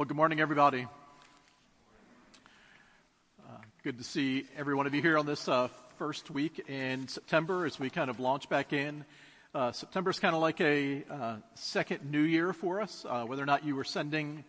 Well, 0.00 0.06
good 0.06 0.16
morning, 0.16 0.40
everybody. 0.40 0.86
Uh, 3.38 3.58
good 3.84 3.98
to 3.98 4.02
see 4.02 4.46
every 4.56 4.74
one 4.74 4.86
of 4.86 4.94
you 4.94 5.02
here 5.02 5.18
on 5.18 5.26
this 5.26 5.46
uh, 5.46 5.68
first 5.98 6.30
week 6.30 6.70
in 6.70 7.06
September 7.06 7.66
as 7.66 7.78
we 7.78 7.90
kind 7.90 8.08
of 8.08 8.18
launch 8.18 8.48
back 8.48 8.72
in. 8.72 9.04
Uh, 9.54 9.72
September 9.72 10.08
is 10.08 10.18
kind 10.18 10.34
of 10.34 10.40
like 10.40 10.58
a 10.62 11.04
uh, 11.10 11.36
second 11.54 12.10
new 12.10 12.22
year 12.22 12.54
for 12.54 12.80
us, 12.80 13.04
uh, 13.06 13.24
whether 13.26 13.42
or 13.42 13.44
not 13.44 13.62
you 13.62 13.76
were 13.76 13.84
sending 13.84 14.42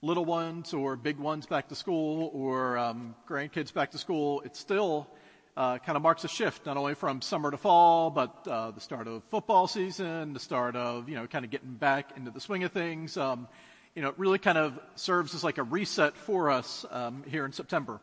little 0.00 0.24
ones 0.24 0.72
or 0.72 0.96
big 0.96 1.18
ones 1.18 1.44
back 1.44 1.68
to 1.68 1.74
school 1.74 2.30
or 2.32 2.78
um, 2.78 3.14
grandkids 3.28 3.74
back 3.74 3.90
to 3.90 3.98
school. 3.98 4.40
It 4.40 4.56
still 4.56 5.06
uh, 5.54 5.76
kind 5.80 5.96
of 5.96 6.02
marks 6.02 6.24
a 6.24 6.28
shift, 6.28 6.64
not 6.64 6.78
only 6.78 6.94
from 6.94 7.20
summer 7.20 7.50
to 7.50 7.58
fall, 7.58 8.08
but 8.08 8.44
the 8.44 8.78
start 8.78 9.06
of 9.06 9.22
football 9.24 9.66
season, 9.66 10.32
the 10.32 10.40
start 10.40 10.76
of, 10.76 11.10
you 11.10 11.14
know, 11.14 11.26
kind 11.26 11.44
of 11.44 11.50
getting 11.50 11.74
back 11.74 12.16
into 12.16 12.30
the 12.30 12.40
swing 12.40 12.64
of 12.64 12.72
things. 12.72 13.18
Um, 13.18 13.48
you 13.94 14.00
know, 14.00 14.08
it 14.08 14.18
really 14.18 14.38
kind 14.38 14.56
of 14.56 14.78
serves 14.94 15.34
as 15.34 15.44
like 15.44 15.58
a 15.58 15.62
reset 15.62 16.16
for 16.16 16.50
us 16.50 16.86
um, 16.90 17.24
here 17.28 17.44
in 17.44 17.52
September. 17.52 18.00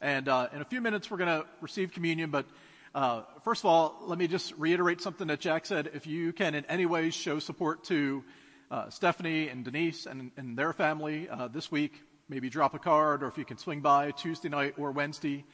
And 0.00 0.28
uh, 0.28 0.48
in 0.52 0.60
a 0.60 0.64
few 0.64 0.80
minutes, 0.80 1.10
we're 1.10 1.16
going 1.16 1.42
to 1.42 1.46
receive 1.60 1.92
communion. 1.92 2.30
But 2.30 2.46
uh, 2.94 3.22
first 3.42 3.62
of 3.62 3.66
all, 3.66 3.96
let 4.02 4.16
me 4.16 4.28
just 4.28 4.52
reiterate 4.56 5.00
something 5.00 5.26
that 5.26 5.40
Jack 5.40 5.66
said. 5.66 5.90
If 5.92 6.06
you 6.06 6.32
can 6.32 6.54
in 6.54 6.64
any 6.66 6.86
way 6.86 7.10
show 7.10 7.40
support 7.40 7.82
to 7.84 8.22
uh, 8.70 8.90
Stephanie 8.90 9.48
and 9.48 9.64
Denise 9.64 10.06
and, 10.06 10.30
and 10.36 10.56
their 10.56 10.72
family 10.72 11.28
uh, 11.28 11.48
this 11.48 11.70
week, 11.70 12.00
maybe 12.28 12.48
drop 12.48 12.74
a 12.74 12.78
card, 12.78 13.24
or 13.24 13.26
if 13.26 13.36
you 13.36 13.44
can 13.44 13.58
swing 13.58 13.80
by 13.80 14.12
Tuesday 14.12 14.48
night 14.48 14.74
or 14.78 14.92
Wednesday. 14.92 15.44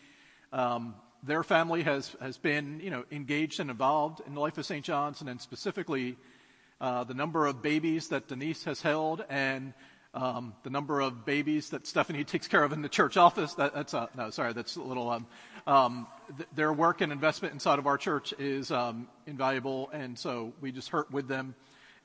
Um, 0.52 0.94
their 1.22 1.42
family 1.42 1.82
has, 1.84 2.14
has 2.20 2.36
been, 2.36 2.80
you 2.80 2.90
know, 2.90 3.04
engaged 3.10 3.60
and 3.60 3.70
involved 3.70 4.20
in 4.26 4.34
the 4.34 4.40
life 4.40 4.58
of 4.58 4.66
St. 4.66 4.84
John's, 4.84 5.20
and 5.20 5.28
then 5.28 5.38
specifically 5.38 6.16
uh, 6.80 7.04
the 7.04 7.14
number 7.14 7.46
of 7.46 7.62
babies 7.62 8.08
that 8.08 8.28
Denise 8.28 8.64
has 8.64 8.80
held, 8.80 9.22
and 9.28 9.74
um, 10.14 10.54
the 10.62 10.70
number 10.70 11.00
of 11.00 11.24
babies 11.26 11.70
that 11.70 11.86
Stephanie 11.86 12.24
takes 12.24 12.48
care 12.48 12.64
of 12.64 12.72
in 12.72 12.82
the 12.82 12.88
church 12.88 13.16
office. 13.16 13.54
That, 13.54 13.74
that's 13.74 13.92
a, 13.92 14.08
no, 14.16 14.30
sorry, 14.30 14.52
that's 14.52 14.76
a 14.76 14.82
little. 14.82 15.10
Um, 15.10 15.26
um, 15.66 16.06
th- 16.36 16.48
their 16.54 16.72
work 16.72 17.02
and 17.02 17.12
investment 17.12 17.52
inside 17.52 17.78
of 17.78 17.86
our 17.86 17.98
church 17.98 18.32
is 18.38 18.70
um, 18.70 19.08
invaluable, 19.26 19.90
and 19.92 20.18
so 20.18 20.54
we 20.60 20.72
just 20.72 20.88
hurt 20.88 21.10
with 21.10 21.28
them. 21.28 21.54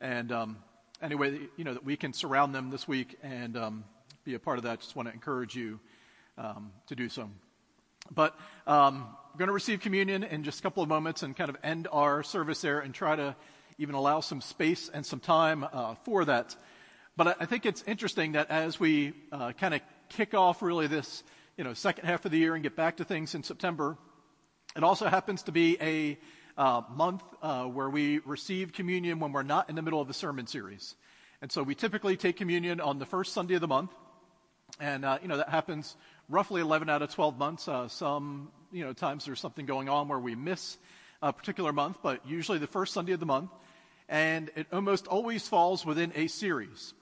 And 0.01 0.31
um, 0.31 0.57
anyway, 1.01 1.39
you 1.55 1.63
know 1.63 1.73
that 1.73 1.85
we 1.85 1.95
can 1.95 2.11
surround 2.11 2.53
them 2.53 2.69
this 2.69 2.85
week 2.85 3.17
and 3.23 3.55
um, 3.55 3.83
be 4.25 4.33
a 4.33 4.39
part 4.39 4.57
of 4.57 4.65
that. 4.65 4.81
Just 4.81 4.95
want 4.95 5.07
to 5.07 5.13
encourage 5.13 5.55
you 5.55 5.79
to 6.87 6.95
do 6.95 7.07
so. 7.07 7.29
But 8.13 8.37
we're 8.67 8.91
going 9.37 9.47
to 9.47 9.53
receive 9.53 9.79
communion 9.79 10.23
in 10.25 10.43
just 10.43 10.59
a 10.59 10.63
couple 10.63 10.83
of 10.83 10.89
moments 10.89 11.23
and 11.23 11.33
kind 11.35 11.49
of 11.49 11.55
end 11.63 11.87
our 11.93 12.23
service 12.23 12.59
there 12.59 12.81
and 12.81 12.93
try 12.93 13.15
to 13.15 13.37
even 13.77 13.95
allow 13.95 14.19
some 14.19 14.41
space 14.41 14.89
and 14.93 15.05
some 15.05 15.19
time 15.19 15.65
uh, 15.71 15.95
for 16.03 16.25
that. 16.25 16.55
But 17.17 17.37
I 17.41 17.45
think 17.45 17.65
it's 17.65 17.83
interesting 17.83 18.33
that 18.33 18.49
as 18.49 18.79
we 18.79 19.13
uh, 19.31 19.51
kind 19.53 19.73
of 19.73 19.81
kick 20.09 20.33
off 20.33 20.61
really 20.61 20.87
this, 20.87 21.23
you 21.57 21.63
know, 21.63 21.73
second 21.73 22.05
half 22.05 22.25
of 22.25 22.31
the 22.31 22.37
year 22.37 22.55
and 22.55 22.63
get 22.63 22.75
back 22.75 22.97
to 22.97 23.05
things 23.05 23.35
in 23.35 23.43
September, 23.43 23.97
it 24.75 24.83
also 24.83 25.07
happens 25.07 25.43
to 25.43 25.51
be 25.51 25.77
a 25.81 26.17
uh, 26.57 26.81
month 26.89 27.23
uh, 27.41 27.65
where 27.65 27.89
we 27.89 28.19
receive 28.19 28.73
communion 28.73 29.19
when 29.19 29.31
we're 29.31 29.43
not 29.43 29.69
in 29.69 29.75
the 29.75 29.81
middle 29.81 30.01
of 30.01 30.09
a 30.09 30.13
sermon 30.13 30.47
series. 30.47 30.95
And 31.41 31.51
so 31.51 31.63
we 31.63 31.75
typically 31.75 32.17
take 32.17 32.37
communion 32.37 32.79
on 32.81 32.99
the 32.99 33.05
first 33.05 33.33
Sunday 33.33 33.55
of 33.55 33.61
the 33.61 33.67
month. 33.67 33.91
And, 34.79 35.05
uh, 35.05 35.19
you 35.21 35.27
know, 35.27 35.37
that 35.37 35.49
happens 35.49 35.95
roughly 36.27 36.61
11 36.61 36.89
out 36.89 37.01
of 37.01 37.13
12 37.13 37.37
months. 37.37 37.67
Uh, 37.67 37.87
some, 37.87 38.49
you 38.71 38.83
know, 38.83 38.93
times 38.93 39.25
there's 39.25 39.39
something 39.39 39.65
going 39.65 39.89
on 39.89 40.07
where 40.07 40.19
we 40.19 40.35
miss 40.35 40.77
a 41.25 41.33
particular 41.33 41.73
month, 41.73 41.97
but 42.03 42.25
usually 42.25 42.59
the 42.59 42.67
first 42.67 42.93
Sunday 42.93 43.13
of 43.13 43.19
the 43.19 43.25
month 43.25 43.49
and 44.07 44.51
it 44.55 44.67
almost 44.71 45.07
always 45.07 45.47
falls 45.47 45.83
within 45.83 46.11
a 46.15 46.27
series. 46.27 46.93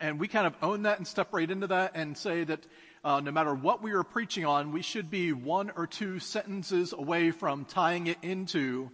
And 0.00 0.18
we 0.18 0.26
kind 0.26 0.46
of 0.46 0.56
own 0.60 0.82
that 0.82 0.98
and 0.98 1.06
step 1.06 1.28
right 1.32 1.48
into 1.48 1.68
that 1.68 1.92
and 1.94 2.18
say 2.18 2.42
that 2.42 2.66
uh, 3.04 3.20
no 3.20 3.30
matter 3.30 3.54
what 3.54 3.80
we 3.80 3.92
are 3.92 4.02
preaching 4.02 4.44
on, 4.44 4.72
we 4.72 4.82
should 4.82 5.08
be 5.08 5.32
one 5.32 5.70
or 5.76 5.86
two 5.86 6.18
sentences 6.18 6.92
away 6.92 7.30
from 7.30 7.64
tying 7.64 8.08
it 8.08 8.18
into 8.22 8.90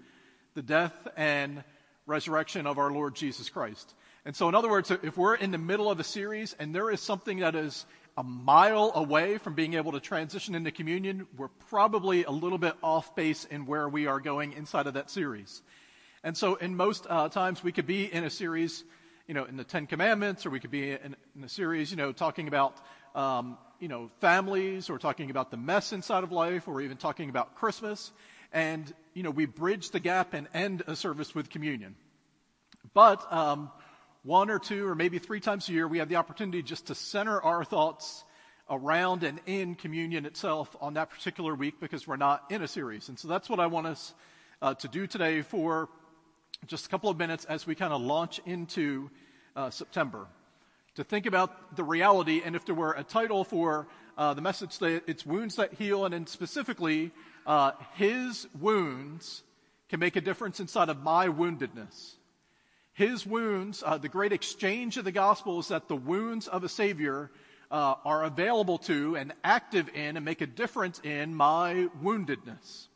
the 0.55 0.63
death 0.63 1.09
and 1.17 1.65
resurrection 2.07 2.67
of 2.67 2.79
our 2.79 2.93
Lord 2.93 3.15
Jesus 3.15 3.49
Christ. 3.49 3.95
And 4.27 4.37
so, 4.37 4.49
in 4.51 4.55
other 4.55 4.69
words, 4.69 4.91
if 4.91 5.17
we're 5.17 5.37
in 5.37 5.53
the 5.53 5.59
middle 5.59 5.91
of 5.91 6.01
a 6.01 6.05
series 6.05 6.55
and 6.59 6.75
there 6.75 6.91
is 6.91 7.01
something 7.01 7.39
that 7.39 7.55
is 7.55 7.87
a 8.17 8.23
mile 8.23 8.93
away 8.95 9.39
from 9.39 9.55
being 9.55 9.75
able 9.75 9.93
to 9.93 10.01
transition 10.01 10.55
into 10.55 10.71
communion, 10.71 11.27
we're 11.37 11.49
probably 11.69 12.25
a 12.25 12.31
little 12.31 12.59
bit 12.59 12.75
off 12.83 13.15
base 13.15 13.45
in 13.45 13.67
where 13.67 13.89
we 13.89 14.07
are 14.07 14.21
going 14.21 14.53
inside 14.53 14.87
of 14.87 14.95
that 14.95 15.11
series. 15.11 15.63
And 16.23 16.37
so, 16.37 16.57
in 16.57 16.77
most 16.77 17.07
uh, 17.09 17.29
times, 17.29 17.65
we 17.65 17.73
could 17.73 17.87
be 17.87 18.13
in 18.13 18.25
a 18.25 18.31
series, 18.31 18.85
you 19.27 19.35
know, 19.35 19.45
in 19.45 19.57
the 19.57 19.65
Ten 19.65 19.87
Commandments, 19.87 20.45
or 20.45 20.51
we 20.51 20.61
could 20.61 20.71
be 20.71 20.91
in, 20.91 21.17
in 21.35 21.45
a 21.45 21.49
series, 21.49 21.91
you 21.91 21.97
know, 21.97 22.13
talking 22.13 22.47
about, 22.47 22.77
um, 23.15 23.57
you 23.79 23.89
know, 23.89 24.11
families, 24.21 24.91
or 24.91 24.99
talking 24.99 25.31
about 25.31 25.51
the 25.51 25.57
mess 25.57 25.93
inside 25.93 26.25
of 26.25 26.33
life, 26.33 26.69
or 26.69 26.83
even 26.83 26.99
talking 26.99 27.31
about 27.31 27.55
Christmas. 27.55 28.13
And, 28.53 28.93
you 29.15 29.23
know, 29.23 29.31
we 29.31 29.47
bridge 29.47 29.91
the 29.91 30.01
gap 30.01 30.35
and 30.35 30.49
end 30.53 30.83
a 30.87 30.95
service 30.95 31.35
with 31.35 31.49
communion. 31.49 31.97
But 32.93 33.33
um, 33.33 33.71
one 34.23 34.51
or 34.51 34.59
two, 34.59 34.87
or 34.87 34.95
maybe 34.95 35.19
three 35.19 35.41
times 35.41 35.69
a 35.69 35.73
year, 35.73 35.89
we 35.89 35.99
have 35.99 36.09
the 36.09 36.17
opportunity 36.17 36.63
just 36.63 36.87
to 36.87 36.95
center 36.95 37.41
our 37.41 37.65
thoughts 37.65 38.25
around 38.69 39.25
and 39.25 39.41
in 39.47 39.75
communion 39.75 40.27
itself 40.27 40.77
on 40.81 40.95
that 40.95 41.11
particular 41.11 41.55
week 41.55 41.81
because 41.81 42.07
we're 42.07 42.17
not 42.17 42.45
in 42.51 42.63
a 42.63 42.69
series. 42.69 43.09
And 43.09 43.19
so 43.19 43.29
that's 43.29 43.49
what 43.49 43.59
I 43.59 43.67
want 43.67 43.87
us 43.87 44.15
uh, 44.63 44.75
to 44.75 44.89
do 44.89 45.07
today 45.07 45.43
for 45.43 45.89
just 46.67 46.87
a 46.87 46.89
couple 46.91 47.09
of 47.09 47.17
minutes 47.17 47.47
as 47.47 47.67
we 47.67 47.75
kind 47.75 47.93
of 47.93 48.03
launch 48.03 48.41
into 48.45 49.11
uh, 49.57 49.71
September 49.71 50.27
to 50.95 51.05
think 51.05 51.27
about 51.27 51.77
the 51.77 51.83
reality. 51.83 52.43
And 52.45 52.55
if 52.55 52.67
there 52.67 52.75
were 52.75 52.93
a 52.93 53.03
title 53.03 53.45
for 53.45 53.89
uh, 54.19 54.35
the 54.35 54.43
message, 54.43 54.79
that 54.79 55.05
it's 55.07 55.25
Wounds 55.25 55.57
That 55.57 55.73
Heal, 55.75 56.05
and 56.05 56.13
then 56.13 56.27
specifically, 56.27 57.11
uh, 57.47 57.73
His 57.95 58.47
wounds 58.59 59.43
can 59.89 59.99
make 59.99 60.17
a 60.17 60.21
difference 60.21 60.61
inside 60.61 60.91
of 60.91 61.03
my 61.03 61.29
woundedness. 61.29 62.17
His 63.01 63.25
wounds, 63.25 63.83
uh, 63.83 63.97
the 63.97 64.11
great 64.11 64.31
exchange 64.31 64.99
of 64.99 65.07
the 65.07 65.11
gospel 65.11 65.59
is 65.59 65.69
that 65.69 65.89
the 65.89 65.97
wounds 65.97 66.49
of 66.49 66.65
a 66.65 66.69
Savior 66.69 67.31
uh, 67.71 67.95
are 68.05 68.25
available 68.25 68.77
to 68.77 69.17
and 69.17 69.33
active 69.43 69.89
in 69.95 70.19
and 70.19 70.23
make 70.23 70.43
a 70.43 70.47
difference 70.47 71.01
in 71.03 71.35
my 71.35 71.89
woundedness. 72.05 72.89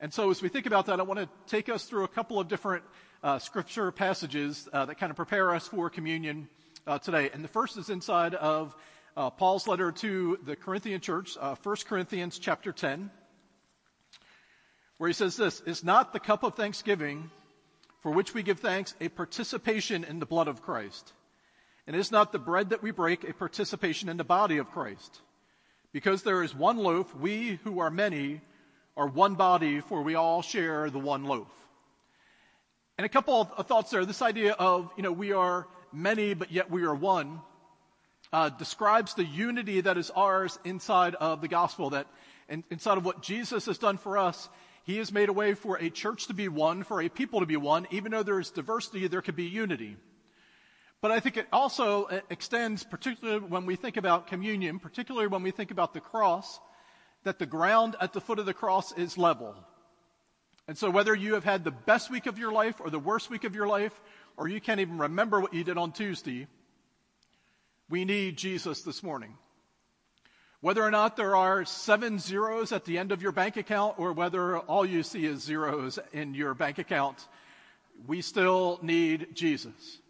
And 0.00 0.12
so, 0.12 0.32
as 0.32 0.42
we 0.42 0.48
think 0.48 0.66
about 0.66 0.86
that, 0.86 0.98
I 0.98 1.04
want 1.04 1.20
to 1.20 1.28
take 1.46 1.68
us 1.68 1.84
through 1.84 2.02
a 2.02 2.08
couple 2.08 2.40
of 2.40 2.48
different 2.48 2.82
uh, 3.22 3.38
scripture 3.38 3.92
passages 3.92 4.68
uh, 4.72 4.86
that 4.86 4.98
kind 4.98 5.10
of 5.10 5.16
prepare 5.16 5.54
us 5.54 5.68
for 5.68 5.88
communion 5.90 6.48
uh, 6.88 6.98
today. 6.98 7.30
And 7.32 7.44
the 7.44 7.48
first 7.48 7.76
is 7.76 7.88
inside 7.88 8.34
of 8.34 8.74
uh, 9.16 9.30
Paul's 9.30 9.68
letter 9.68 9.92
to 9.92 10.40
the 10.44 10.56
Corinthian 10.56 11.00
church, 11.00 11.36
uh, 11.40 11.54
1 11.62 11.76
Corinthians 11.86 12.36
chapter 12.36 12.72
10, 12.72 13.12
where 14.98 15.06
he 15.06 15.14
says 15.14 15.36
this 15.36 15.60
Is 15.60 15.84
not 15.84 16.12
the 16.12 16.18
cup 16.18 16.42
of 16.42 16.56
thanksgiving 16.56 17.30
for 18.00 18.10
which 18.10 18.34
we 18.34 18.42
give 18.42 18.60
thanks 18.60 18.94
a 19.00 19.08
participation 19.08 20.04
in 20.04 20.18
the 20.18 20.26
blood 20.26 20.48
of 20.48 20.62
Christ? 20.62 21.12
And 21.86 21.96
is 21.96 22.10
not 22.10 22.32
the 22.32 22.38
bread 22.38 22.70
that 22.70 22.82
we 22.82 22.90
break 22.90 23.24
a 23.24 23.34
participation 23.34 24.08
in 24.08 24.16
the 24.16 24.24
body 24.24 24.58
of 24.58 24.70
Christ? 24.70 25.20
Because 25.92 26.22
there 26.22 26.42
is 26.42 26.54
one 26.54 26.78
loaf, 26.78 27.14
we 27.14 27.58
who 27.64 27.80
are 27.80 27.90
many 27.90 28.40
are 28.96 29.06
one 29.06 29.34
body, 29.34 29.80
for 29.80 30.02
we 30.02 30.14
all 30.14 30.42
share 30.42 30.90
the 30.90 30.98
one 30.98 31.24
loaf. 31.24 31.48
And 32.98 33.06
a 33.06 33.08
couple 33.08 33.50
of 33.56 33.66
thoughts 33.66 33.90
there. 33.90 34.04
This 34.04 34.20
idea 34.22 34.52
of, 34.52 34.90
you 34.96 35.02
know, 35.02 35.12
we 35.12 35.32
are 35.32 35.66
many, 35.92 36.34
but 36.34 36.52
yet 36.52 36.70
we 36.70 36.82
are 36.84 36.94
one, 36.94 37.40
uh, 38.32 38.50
describes 38.50 39.14
the 39.14 39.24
unity 39.24 39.80
that 39.80 39.96
is 39.96 40.10
ours 40.10 40.58
inside 40.64 41.14
of 41.14 41.40
the 41.40 41.48
gospel, 41.48 41.90
that 41.90 42.06
in, 42.48 42.62
inside 42.70 42.98
of 42.98 43.04
what 43.04 43.22
Jesus 43.22 43.66
has 43.66 43.78
done 43.78 43.96
for 43.96 44.18
us, 44.18 44.48
he 44.84 44.98
has 44.98 45.12
made 45.12 45.28
a 45.28 45.32
way 45.32 45.54
for 45.54 45.76
a 45.76 45.90
church 45.90 46.26
to 46.26 46.34
be 46.34 46.48
one, 46.48 46.82
for 46.82 47.00
a 47.00 47.08
people 47.08 47.40
to 47.40 47.46
be 47.46 47.56
one. 47.56 47.86
Even 47.90 48.12
though 48.12 48.22
there 48.22 48.40
is 48.40 48.50
diversity, 48.50 49.06
there 49.06 49.22
could 49.22 49.36
be 49.36 49.44
unity. 49.44 49.96
But 51.00 51.10
I 51.10 51.20
think 51.20 51.36
it 51.36 51.46
also 51.52 52.04
uh, 52.04 52.20
extends, 52.28 52.84
particularly 52.84 53.40
when 53.40 53.66
we 53.66 53.76
think 53.76 53.96
about 53.96 54.26
communion, 54.26 54.78
particularly 54.78 55.28
when 55.28 55.42
we 55.42 55.50
think 55.50 55.70
about 55.70 55.94
the 55.94 56.00
cross, 56.00 56.60
that 57.24 57.38
the 57.38 57.46
ground 57.46 57.96
at 58.00 58.12
the 58.12 58.20
foot 58.20 58.38
of 58.38 58.46
the 58.46 58.54
cross 58.54 58.92
is 58.92 59.16
level. 59.16 59.54
And 60.68 60.76
so, 60.76 60.90
whether 60.90 61.14
you 61.14 61.34
have 61.34 61.44
had 61.44 61.64
the 61.64 61.70
best 61.70 62.10
week 62.10 62.26
of 62.26 62.38
your 62.38 62.52
life 62.52 62.80
or 62.80 62.90
the 62.90 62.98
worst 62.98 63.30
week 63.30 63.44
of 63.44 63.54
your 63.54 63.66
life, 63.66 63.98
or 64.36 64.46
you 64.48 64.60
can't 64.60 64.80
even 64.80 64.98
remember 64.98 65.40
what 65.40 65.54
you 65.54 65.64
did 65.64 65.78
on 65.78 65.92
Tuesday, 65.92 66.46
we 67.88 68.04
need 68.04 68.36
Jesus 68.36 68.82
this 68.82 69.02
morning. 69.02 69.36
Whether 70.62 70.82
or 70.82 70.90
not 70.90 71.16
there 71.16 71.36
are 71.36 71.64
seven 71.64 72.18
zeros 72.18 72.70
at 72.70 72.84
the 72.84 72.98
end 72.98 73.12
of 73.12 73.22
your 73.22 73.32
bank 73.32 73.56
account, 73.56 73.98
or 73.98 74.12
whether 74.12 74.58
all 74.58 74.84
you 74.84 75.02
see 75.02 75.24
is 75.24 75.42
zeros 75.42 75.98
in 76.12 76.34
your 76.34 76.52
bank 76.52 76.78
account, 76.78 77.26
we 78.06 78.20
still 78.20 78.78
need 78.82 79.28
Jesus. 79.34 80.00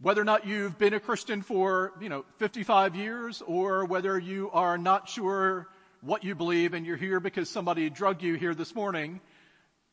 Whether 0.00 0.20
or 0.20 0.24
not 0.24 0.46
you've 0.46 0.78
been 0.78 0.94
a 0.94 1.00
Christian 1.00 1.42
for, 1.42 1.92
you 2.00 2.08
know, 2.08 2.24
55 2.38 2.94
years, 2.94 3.42
or 3.44 3.84
whether 3.84 4.16
you 4.16 4.48
are 4.52 4.78
not 4.78 5.08
sure 5.08 5.66
what 6.02 6.22
you 6.22 6.36
believe 6.36 6.72
and 6.72 6.86
you're 6.86 6.96
here 6.96 7.18
because 7.18 7.50
somebody 7.50 7.90
drugged 7.90 8.22
you 8.22 8.34
here 8.34 8.54
this 8.54 8.76
morning, 8.76 9.20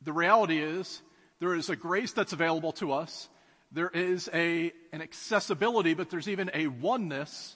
the 0.03 0.13
reality 0.13 0.59
is 0.61 1.01
there 1.39 1.55
is 1.55 1.71
a 1.71 1.75
grace 1.75 2.11
that's 2.11 2.33
available 2.33 2.73
to 2.73 2.91
us. 2.91 3.29
there 3.71 3.89
is 3.89 4.29
a, 4.33 4.71
an 4.93 5.01
accessibility, 5.01 5.95
but 5.95 6.11
there's 6.11 6.27
even 6.27 6.51
a 6.53 6.67
oneness 6.67 7.55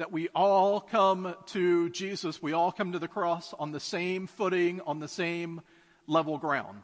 that 0.00 0.10
we 0.10 0.30
all 0.34 0.80
come 0.80 1.34
to 1.44 1.90
Jesus, 1.90 2.42
we 2.42 2.54
all 2.54 2.72
come 2.72 2.92
to 2.92 2.98
the 2.98 3.06
cross 3.06 3.52
on 3.58 3.70
the 3.70 3.78
same 3.78 4.26
footing, 4.26 4.80
on 4.86 4.98
the 4.98 5.06
same 5.06 5.60
level 6.06 6.38
ground. 6.38 6.80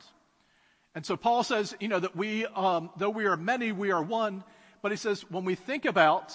And 0.95 1.05
so 1.05 1.17
Paul 1.17 1.43
says, 1.43 1.75
you 1.81 1.89
know, 1.89 1.99
that 1.99 2.15
we, 2.15 2.45
um, 2.45 2.91
though 2.99 3.09
we 3.09 3.25
are 3.25 3.39
many, 3.39 3.73
we 3.73 3.91
are 3.91 4.03
one. 4.03 4.45
But 4.83 4.93
he 4.93 4.99
says, 4.99 5.23
when 5.31 5.47
we 5.47 5.55
think 5.55 5.87
about 5.87 6.35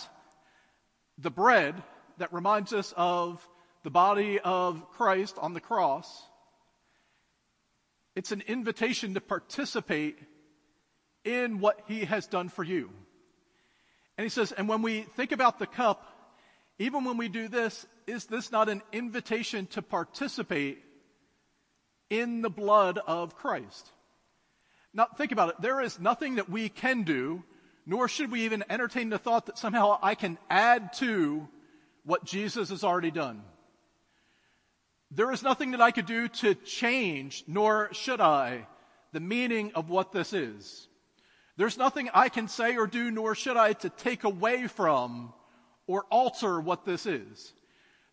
the 1.19 1.29
bread 1.29 1.75
that 2.17 2.33
reminds 2.33 2.73
us 2.73 2.95
of 2.97 3.47
the 3.83 3.91
body 3.91 4.39
of 4.39 4.89
Christ 4.89 5.37
on 5.39 5.53
the 5.53 5.61
cross, 5.61 6.23
it's 8.15 8.31
an 8.31 8.41
invitation 8.47 9.13
to 9.13 9.21
participate 9.21 10.17
in 11.23 11.59
what 11.59 11.79
he 11.87 12.05
has 12.05 12.25
done 12.25 12.49
for 12.49 12.63
you. 12.63 12.89
And 14.17 14.25
he 14.25 14.29
says, 14.29 14.51
and 14.51 14.67
when 14.67 14.81
we 14.81 15.01
think 15.15 15.31
about 15.31 15.59
the 15.59 15.67
cup, 15.67 16.10
even 16.81 17.03
when 17.03 17.17
we 17.17 17.29
do 17.29 17.47
this, 17.47 17.85
is 18.07 18.25
this 18.25 18.51
not 18.51 18.67
an 18.67 18.81
invitation 18.91 19.67
to 19.67 19.83
participate 19.83 20.79
in 22.09 22.41
the 22.41 22.49
blood 22.49 22.97
of 23.05 23.35
Christ? 23.35 23.91
Now, 24.91 25.07
think 25.15 25.31
about 25.31 25.49
it. 25.49 25.55
There 25.61 25.79
is 25.79 25.99
nothing 25.99 26.35
that 26.35 26.49
we 26.49 26.69
can 26.69 27.03
do, 27.03 27.43
nor 27.85 28.07
should 28.07 28.31
we 28.31 28.45
even 28.45 28.63
entertain 28.67 29.09
the 29.09 29.19
thought 29.19 29.45
that 29.45 29.59
somehow 29.59 29.99
I 30.01 30.15
can 30.15 30.39
add 30.49 30.93
to 30.93 31.47
what 32.03 32.25
Jesus 32.25 32.69
has 32.69 32.83
already 32.83 33.11
done. 33.11 33.43
There 35.11 35.31
is 35.31 35.43
nothing 35.43 35.71
that 35.71 35.81
I 35.81 35.91
could 35.91 36.07
do 36.07 36.29
to 36.29 36.55
change, 36.55 37.43
nor 37.47 37.93
should 37.93 38.21
I, 38.21 38.65
the 39.11 39.19
meaning 39.19 39.71
of 39.75 39.89
what 39.89 40.11
this 40.11 40.33
is. 40.33 40.87
There's 41.57 41.77
nothing 41.77 42.09
I 42.11 42.29
can 42.29 42.47
say 42.47 42.75
or 42.75 42.87
do, 42.87 43.11
nor 43.11 43.35
should 43.35 43.55
I, 43.55 43.73
to 43.73 43.89
take 43.89 44.23
away 44.23 44.65
from 44.65 45.33
or 45.87 46.05
alter 46.09 46.59
what 46.59 46.85
this 46.85 47.05
is. 47.05 47.53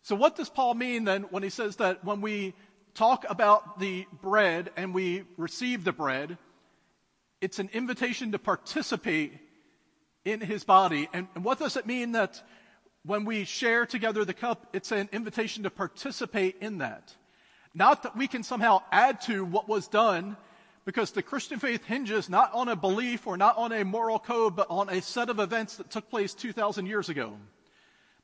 So, 0.01 0.15
what 0.15 0.35
does 0.35 0.49
Paul 0.49 0.73
mean 0.73 1.03
then 1.03 1.23
when 1.23 1.43
he 1.43 1.49
says 1.49 1.75
that 1.77 2.03
when 2.03 2.21
we 2.21 2.53
talk 2.93 3.25
about 3.29 3.79
the 3.79 4.07
bread 4.21 4.71
and 4.75 4.93
we 4.93 5.23
receive 5.37 5.83
the 5.83 5.91
bread, 5.91 6.37
it's 7.41 7.59
an 7.59 7.69
invitation 7.73 8.31
to 8.31 8.39
participate 8.39 9.33
in 10.25 10.41
his 10.41 10.63
body? 10.63 11.09
And, 11.13 11.27
and 11.35 11.43
what 11.43 11.59
does 11.59 11.77
it 11.77 11.85
mean 11.85 12.13
that 12.13 12.41
when 13.05 13.25
we 13.25 13.43
share 13.43 13.85
together 13.85 14.25
the 14.25 14.33
cup, 14.33 14.67
it's 14.73 14.91
an 14.91 15.09
invitation 15.11 15.63
to 15.63 15.69
participate 15.69 16.57
in 16.61 16.79
that? 16.79 17.15
Not 17.73 18.03
that 18.03 18.17
we 18.17 18.27
can 18.27 18.43
somehow 18.43 18.81
add 18.91 19.21
to 19.21 19.45
what 19.45 19.69
was 19.69 19.87
done 19.87 20.37
because 20.85 21.11
the 21.11 21.21
Christian 21.21 21.59
faith 21.59 21.85
hinges 21.85 22.29
not 22.29 22.51
on 22.53 22.67
a 22.67 22.75
belief 22.75 23.27
or 23.27 23.37
not 23.37 23.57
on 23.57 23.71
a 23.71 23.85
moral 23.85 24.17
code, 24.17 24.55
but 24.55 24.67
on 24.69 24.89
a 24.89 25.01
set 25.01 25.29
of 25.29 25.39
events 25.39 25.75
that 25.75 25.91
took 25.91 26.09
place 26.09 26.33
2,000 26.33 26.87
years 26.87 27.09
ago 27.09 27.37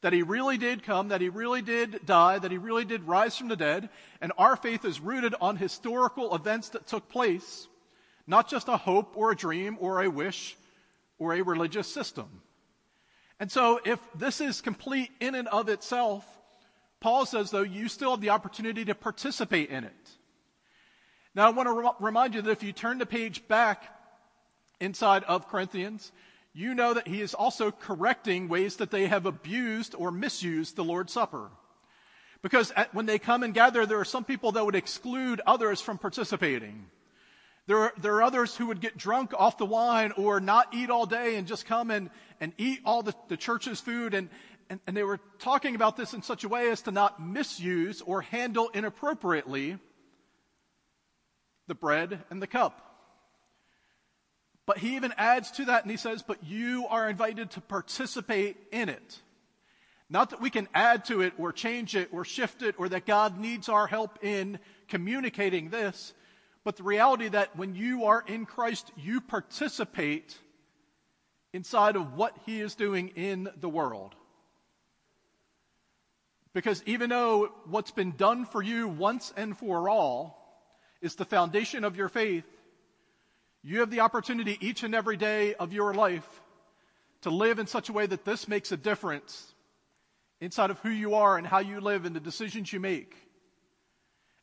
that 0.05 0.13
he 0.13 0.21
really 0.21 0.59
did 0.59 0.83
come, 0.83 1.07
that 1.07 1.19
he 1.19 1.29
really 1.29 1.63
did 1.63 2.05
die, 2.05 2.37
that 2.37 2.51
he 2.51 2.59
really 2.59 2.85
did 2.85 3.07
rise 3.07 3.35
from 3.35 3.47
the 3.47 3.55
dead, 3.55 3.89
and 4.21 4.31
our 4.37 4.55
faith 4.55 4.85
is 4.85 4.99
rooted 4.99 5.33
on 5.41 5.55
historical 5.55 6.35
events 6.35 6.69
that 6.69 6.85
took 6.85 7.09
place, 7.09 7.67
not 8.27 8.47
just 8.47 8.67
a 8.67 8.77
hope 8.77 9.17
or 9.17 9.31
a 9.31 9.35
dream 9.35 9.77
or 9.79 10.03
a 10.03 10.07
wish 10.07 10.57
or 11.17 11.33
a 11.33 11.41
religious 11.41 11.91
system. 11.91 12.43
And 13.39 13.51
so, 13.51 13.81
if 13.83 13.99
this 14.13 14.41
is 14.41 14.61
complete 14.61 15.09
in 15.19 15.33
and 15.33 15.47
of 15.47 15.69
itself, 15.69 16.23
Paul 16.99 17.25
says, 17.25 17.49
though, 17.49 17.63
you 17.63 17.87
still 17.87 18.11
have 18.11 18.21
the 18.21 18.29
opportunity 18.29 18.85
to 18.85 18.93
participate 18.93 19.71
in 19.71 19.85
it. 19.85 20.09
Now, 21.33 21.47
I 21.47 21.49
want 21.49 21.67
to 21.67 21.73
re- 21.73 21.89
remind 21.99 22.35
you 22.35 22.43
that 22.43 22.51
if 22.51 22.61
you 22.61 22.73
turn 22.73 22.99
the 22.99 23.07
page 23.07 23.47
back 23.47 23.85
inside 24.79 25.23
of 25.23 25.49
Corinthians, 25.49 26.11
you 26.55 26.73
know 26.73 26.93
that 26.93 27.07
he 27.07 27.21
is 27.21 27.33
also 27.33 27.69
correcting 27.69 28.47
ways 28.47 28.77
that 28.77 28.89
they 28.89 29.07
have 29.07 29.25
abused 29.25 29.93
or 29.93 30.09
misused 30.09 30.77
the 30.77 30.85
Lord's 30.85 31.11
Supper. 31.11 31.51
Because 32.41 32.71
at, 32.71 32.93
when 32.93 33.05
they 33.05 33.19
come 33.19 33.43
and 33.43 33.53
gather, 33.53 33.85
there 33.85 33.99
are 33.99 34.05
some 34.05 34.23
people 34.23 34.53
that 34.53 34.65
would 34.65 34.73
exclude 34.73 35.41
others 35.45 35.81
from 35.81 35.97
participating. 35.97 36.85
There 37.67 37.79
are, 37.79 37.93
there 38.01 38.15
are 38.15 38.23
others 38.23 38.55
who 38.55 38.67
would 38.67 38.79
get 38.79 38.97
drunk 38.97 39.33
off 39.37 39.57
the 39.57 39.65
wine 39.65 40.13
or 40.15 40.39
not 40.39 40.73
eat 40.73 40.89
all 40.89 41.05
day 41.05 41.35
and 41.35 41.45
just 41.45 41.65
come 41.65 41.91
and, 41.91 42.09
and 42.39 42.53
eat 42.57 42.79
all 42.85 43.03
the, 43.03 43.13
the 43.27 43.35
church's 43.35 43.81
food. 43.81 44.13
And, 44.13 44.29
and, 44.69 44.79
and 44.87 44.95
they 44.95 45.03
were 45.03 45.19
talking 45.39 45.75
about 45.75 45.97
this 45.97 46.13
in 46.13 46.21
such 46.21 46.45
a 46.45 46.47
way 46.47 46.69
as 46.69 46.83
to 46.83 46.91
not 46.91 47.21
misuse 47.21 48.01
or 48.01 48.21
handle 48.21 48.69
inappropriately 48.73 49.77
the 51.67 51.75
bread 51.75 52.23
and 52.29 52.41
the 52.41 52.47
cup. 52.47 52.94
But 54.65 54.79
he 54.79 54.95
even 54.95 55.13
adds 55.17 55.51
to 55.51 55.65
that 55.65 55.83
and 55.83 55.91
he 55.91 55.97
says, 55.97 56.23
But 56.23 56.43
you 56.43 56.87
are 56.89 57.09
invited 57.09 57.51
to 57.51 57.61
participate 57.61 58.57
in 58.71 58.89
it. 58.89 59.21
Not 60.09 60.31
that 60.31 60.41
we 60.41 60.49
can 60.49 60.67
add 60.73 61.05
to 61.05 61.21
it 61.21 61.33
or 61.37 61.51
change 61.51 61.95
it 61.95 62.09
or 62.11 62.25
shift 62.25 62.61
it 62.61 62.75
or 62.77 62.89
that 62.89 63.05
God 63.05 63.39
needs 63.39 63.69
our 63.69 63.87
help 63.87 64.23
in 64.23 64.59
communicating 64.87 65.69
this, 65.69 66.13
but 66.63 66.77
the 66.77 66.83
reality 66.83 67.27
that 67.27 67.55
when 67.55 67.75
you 67.75 68.05
are 68.05 68.23
in 68.27 68.45
Christ, 68.45 68.91
you 68.97 69.21
participate 69.21 70.37
inside 71.53 71.95
of 71.95 72.15
what 72.15 72.35
he 72.45 72.59
is 72.59 72.75
doing 72.75 73.09
in 73.09 73.49
the 73.59 73.69
world. 73.69 74.15
Because 76.53 76.81
even 76.85 77.09
though 77.09 77.51
what's 77.65 77.91
been 77.91 78.15
done 78.15 78.45
for 78.45 78.61
you 78.61 78.87
once 78.87 79.33
and 79.35 79.57
for 79.57 79.89
all 79.89 80.41
is 81.01 81.15
the 81.15 81.25
foundation 81.25 81.83
of 81.83 81.97
your 81.97 82.09
faith, 82.09 82.45
you 83.67 83.79
have 83.79 83.89
the 83.89 84.01
opportunity 84.01 84.59
each 84.61 84.83
and 84.83 84.93
every 84.93 85.17
day 85.17 85.55
of 85.55 85.73
your 85.73 85.91
life 85.91 86.41
to 87.21 87.31
live 87.31 87.57
in 87.57 87.65
such 87.65 87.89
a 87.89 87.93
way 87.93 88.05
that 88.05 88.23
this 88.23 88.47
makes 88.47 88.71
a 88.71 88.77
difference 88.77 89.55
inside 90.39 90.69
of 90.69 90.77
who 90.81 90.89
you 90.89 91.15
are 91.15 91.35
and 91.35 91.47
how 91.47 91.57
you 91.57 91.81
live 91.81 92.05
and 92.05 92.15
the 92.15 92.19
decisions 92.19 92.71
you 92.71 92.79
make. 92.79 93.15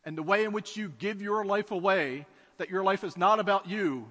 And 0.04 0.18
the 0.18 0.24
way 0.24 0.42
in 0.42 0.50
which 0.50 0.76
you 0.76 0.88
give 0.88 1.22
your 1.22 1.44
life 1.44 1.70
away, 1.70 2.26
that 2.58 2.68
your 2.68 2.82
life 2.82 3.04
is 3.04 3.16
not 3.16 3.38
about 3.38 3.68
you, 3.68 4.08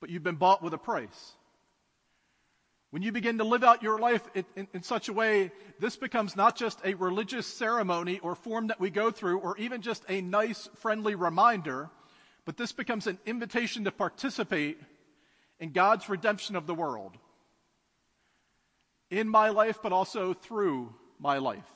but 0.00 0.08
you've 0.08 0.22
been 0.22 0.36
bought 0.36 0.62
with 0.62 0.72
a 0.72 0.78
price. 0.78 1.32
When 2.88 3.02
you 3.02 3.12
begin 3.12 3.36
to 3.38 3.44
live 3.44 3.62
out 3.62 3.82
your 3.82 3.98
life 3.98 4.22
in, 4.34 4.46
in, 4.56 4.68
in, 4.72 4.82
such 4.82 5.10
a 5.10 5.12
way, 5.12 5.52
this 5.80 5.96
becomes 5.96 6.34
not 6.34 6.56
just 6.56 6.80
a 6.82 6.94
religious 6.94 7.46
ceremony 7.46 8.20
or 8.20 8.34
form 8.34 8.68
that 8.68 8.80
we 8.80 8.88
go 8.88 9.10
through, 9.10 9.40
or 9.40 9.58
even 9.58 9.82
just 9.82 10.02
a 10.08 10.22
nice, 10.22 10.66
friendly 10.76 11.14
reminder 11.14 11.90
but 12.46 12.56
this 12.56 12.72
becomes 12.72 13.06
an 13.06 13.18
invitation 13.26 13.84
to 13.84 13.90
participate 13.90 14.80
in 15.58 15.72
God's 15.72 16.08
redemption 16.08 16.56
of 16.56 16.66
the 16.66 16.74
world. 16.74 17.12
In 19.10 19.28
my 19.28 19.50
life, 19.50 19.80
but 19.82 19.92
also 19.92 20.32
through 20.32 20.94
my 21.18 21.38
life. 21.38 21.68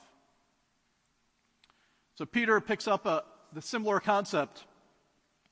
So 2.15 2.25
Peter 2.25 2.59
picks 2.61 2.87
up 2.87 3.05
a, 3.05 3.23
the 3.53 3.61
similar 3.61 3.99
concept 3.99 4.63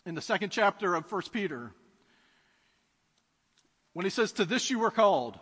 in 0.06 0.16
the 0.16 0.22
second 0.22 0.52
chapter 0.52 0.96
of 0.96 1.12
1 1.12 1.22
Peter 1.34 1.72
when 3.94 4.06
he 4.06 4.10
says, 4.10 4.32
To 4.34 4.46
this 4.46 4.70
you 4.70 4.80
were 4.80 4.92
called, 4.92 5.38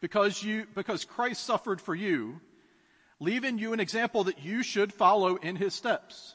because, 0.00 0.42
you, 0.42 0.66
because 0.74 1.04
Christ 1.04 1.44
suffered 1.44 1.80
for 1.80 1.94
you, 1.94 2.40
leaving 3.20 3.58
you 3.58 3.74
an 3.74 3.80
example 3.80 4.24
that 4.24 4.42
you 4.42 4.62
should 4.62 4.92
follow 4.92 5.36
in 5.36 5.56
his 5.56 5.74
steps. 5.74 6.34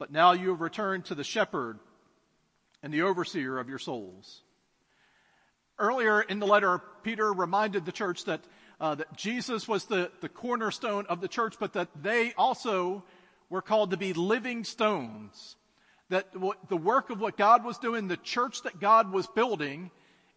but 0.00 0.10
now 0.10 0.32
you 0.32 0.48
have 0.48 0.62
returned 0.62 1.04
to 1.04 1.14
the 1.14 1.22
shepherd 1.22 1.78
and 2.82 2.92
the 2.92 3.02
overseer 3.02 3.58
of 3.58 3.68
your 3.68 3.78
souls. 3.78 4.40
Earlier 5.78 6.22
in 6.22 6.38
the 6.38 6.46
letter, 6.46 6.80
Peter 7.02 7.30
reminded 7.30 7.84
the 7.84 7.92
church 7.92 8.24
that, 8.24 8.40
uh, 8.80 8.94
that 8.94 9.14
Jesus 9.14 9.68
was 9.68 9.84
the, 9.84 10.10
the 10.22 10.30
cornerstone 10.30 11.04
of 11.10 11.20
the 11.20 11.28
church, 11.28 11.56
but 11.60 11.74
that 11.74 11.88
they 12.02 12.32
also 12.32 13.04
were 13.50 13.60
called 13.60 13.90
to 13.90 13.98
be 13.98 14.14
living 14.14 14.64
stones. 14.64 15.56
That 16.08 16.28
the 16.32 16.76
work 16.78 17.10
of 17.10 17.20
what 17.20 17.36
God 17.36 17.62
was 17.62 17.76
doing, 17.76 18.08
the 18.08 18.16
church 18.16 18.62
that 18.62 18.80
God 18.80 19.12
was 19.12 19.26
building, 19.26 19.90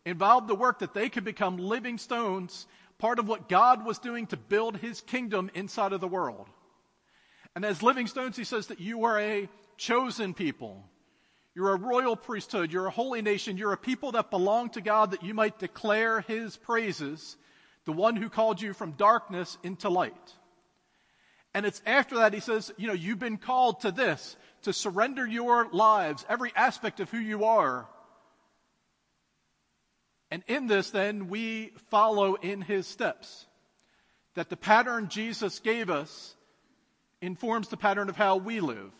involved 0.05 0.49
the 0.49 0.55
work 0.55 0.79
that 0.79 0.93
they 0.93 1.07
could 1.07 1.23
become 1.23 1.57
living 1.57 1.97
stones, 1.97 2.67
part 2.97 3.17
of 3.17 3.29
what 3.29 3.47
God 3.47 3.85
was 3.85 3.97
doing 3.97 4.27
to 4.27 4.37
build 4.37 4.75
his 4.75 4.99
kingdom 4.99 5.49
inside 5.55 5.93
of 5.93 6.01
the 6.01 6.07
world. 6.07 6.47
And 7.55 7.63
as 7.65 7.83
living 7.83 8.07
stones, 8.07 8.35
he 8.35 8.43
says 8.43 8.67
that 8.67 8.79
you 8.79 9.05
are 9.05 9.19
a 9.19 9.49
chosen 9.77 10.33
people. 10.33 10.83
You're 11.55 11.73
a 11.73 11.79
royal 11.79 12.15
priesthood. 12.15 12.71
You're 12.71 12.87
a 12.87 12.91
holy 12.91 13.21
nation. 13.21 13.57
You're 13.57 13.73
a 13.73 13.77
people 13.77 14.13
that 14.13 14.31
belong 14.31 14.71
to 14.71 14.81
God 14.81 15.11
that 15.11 15.23
you 15.23 15.33
might 15.33 15.59
declare 15.59 16.21
his 16.21 16.57
praises, 16.57 17.37
the 17.85 17.91
one 17.91 18.15
who 18.15 18.29
called 18.29 18.61
you 18.61 18.73
from 18.73 18.93
darkness 18.93 19.57
into 19.63 19.89
light. 19.89 20.33
And 21.53 21.65
it's 21.65 21.81
after 21.85 22.15
that 22.15 22.33
he 22.33 22.39
says, 22.39 22.71
you 22.77 22.87
know, 22.87 22.93
you've 22.93 23.19
been 23.19 23.37
called 23.37 23.81
to 23.81 23.91
this, 23.91 24.35
to 24.63 24.73
surrender 24.73 25.27
your 25.27 25.69
lives, 25.71 26.25
every 26.27 26.51
aspect 26.55 26.99
of 26.99 27.11
who 27.11 27.19
you 27.19 27.45
are. 27.45 27.87
And 30.31 30.41
in 30.47 30.65
this, 30.65 30.89
then, 30.89 31.27
we 31.27 31.73
follow 31.91 32.33
in 32.33 32.61
his 32.61 32.87
steps. 32.87 33.45
That 34.33 34.49
the 34.49 34.57
pattern 34.57 35.09
Jesus 35.09 35.59
gave 35.59 35.91
us 35.91 36.35
informs 37.23 37.69
the 37.69 37.77
pattern 37.77 38.09
of 38.09 38.17
how 38.17 38.35
we 38.35 38.59
live 38.59 38.91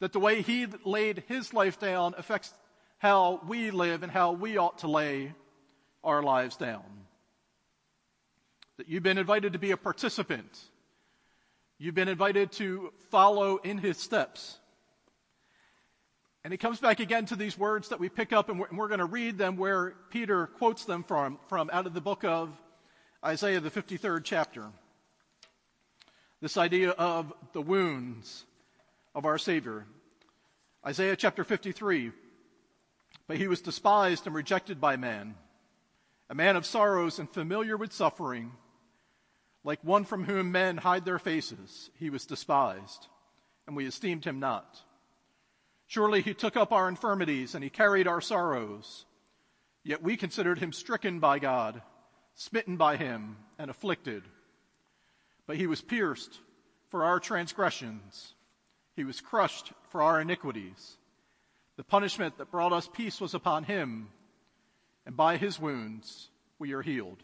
that 0.00 0.12
the 0.12 0.20
way 0.20 0.42
he 0.42 0.66
laid 0.84 1.24
his 1.28 1.52
life 1.52 1.78
down 1.78 2.14
affects 2.16 2.52
how 2.98 3.40
we 3.46 3.70
live 3.70 4.02
and 4.02 4.10
how 4.10 4.32
we 4.32 4.56
ought 4.56 4.78
to 4.78 4.88
lay 4.88 5.34
our 6.02 6.22
lives 6.22 6.56
down. 6.56 6.84
That 8.76 8.88
you've 8.88 9.02
been 9.02 9.18
invited 9.18 9.52
to 9.52 9.58
be 9.58 9.72
a 9.72 9.76
participant. 9.76 10.58
You've 11.78 11.94
been 11.94 12.08
invited 12.08 12.52
to 12.52 12.92
follow 13.10 13.56
in 13.58 13.78
his 13.78 13.98
steps. 13.98 14.58
And 16.44 16.52
he 16.52 16.58
comes 16.58 16.80
back 16.80 17.00
again 17.00 17.26
to 17.26 17.36
these 17.36 17.58
words 17.58 17.88
that 17.88 18.00
we 18.00 18.08
pick 18.08 18.32
up, 18.32 18.48
and 18.48 18.60
we're, 18.60 18.68
we're 18.72 18.88
going 18.88 19.00
to 19.00 19.04
read 19.04 19.36
them 19.36 19.56
where 19.56 19.94
Peter 20.10 20.46
quotes 20.46 20.84
them 20.84 21.02
from, 21.02 21.38
from 21.48 21.68
out 21.72 21.86
of 21.86 21.94
the 21.94 22.00
book 22.00 22.24
of 22.24 22.50
Isaiah, 23.24 23.60
the 23.60 23.70
53rd 23.70 24.22
chapter. 24.24 24.64
This 26.40 26.56
idea 26.56 26.90
of 26.90 27.32
the 27.52 27.60
wounds 27.60 28.44
of 29.12 29.24
our 29.24 29.38
Savior. 29.38 29.86
Isaiah 30.86 31.16
chapter 31.16 31.42
53. 31.42 32.12
But 33.26 33.38
he 33.38 33.48
was 33.48 33.60
despised 33.60 34.26
and 34.26 34.34
rejected 34.34 34.80
by 34.80 34.96
man, 34.96 35.34
a 36.30 36.34
man 36.36 36.54
of 36.54 36.64
sorrows 36.64 37.18
and 37.18 37.28
familiar 37.28 37.76
with 37.76 37.92
suffering. 37.92 38.52
Like 39.64 39.82
one 39.82 40.04
from 40.04 40.24
whom 40.24 40.52
men 40.52 40.76
hide 40.76 41.04
their 41.04 41.18
faces, 41.18 41.90
he 41.98 42.08
was 42.08 42.24
despised, 42.24 43.08
and 43.66 43.76
we 43.76 43.86
esteemed 43.86 44.24
him 44.24 44.38
not. 44.38 44.80
Surely 45.88 46.22
he 46.22 46.34
took 46.34 46.56
up 46.56 46.72
our 46.72 46.88
infirmities 46.88 47.54
and 47.54 47.64
he 47.64 47.70
carried 47.70 48.06
our 48.06 48.20
sorrows. 48.20 49.04
Yet 49.82 50.02
we 50.02 50.16
considered 50.16 50.58
him 50.60 50.72
stricken 50.72 51.18
by 51.18 51.40
God, 51.40 51.82
smitten 52.34 52.76
by 52.76 52.96
him, 52.96 53.38
and 53.58 53.70
afflicted. 53.70 54.22
But 55.48 55.56
he 55.56 55.66
was 55.66 55.80
pierced 55.80 56.38
for 56.90 57.04
our 57.04 57.18
transgressions. 57.18 58.34
He 58.94 59.02
was 59.02 59.20
crushed 59.20 59.72
for 59.88 60.02
our 60.02 60.20
iniquities. 60.20 60.98
The 61.76 61.84
punishment 61.84 62.36
that 62.36 62.50
brought 62.50 62.74
us 62.74 62.88
peace 62.92 63.18
was 63.20 63.32
upon 63.32 63.64
him, 63.64 64.10
and 65.06 65.16
by 65.16 65.38
his 65.38 65.58
wounds 65.58 66.28
we 66.58 66.72
are 66.74 66.82
healed. 66.82 67.22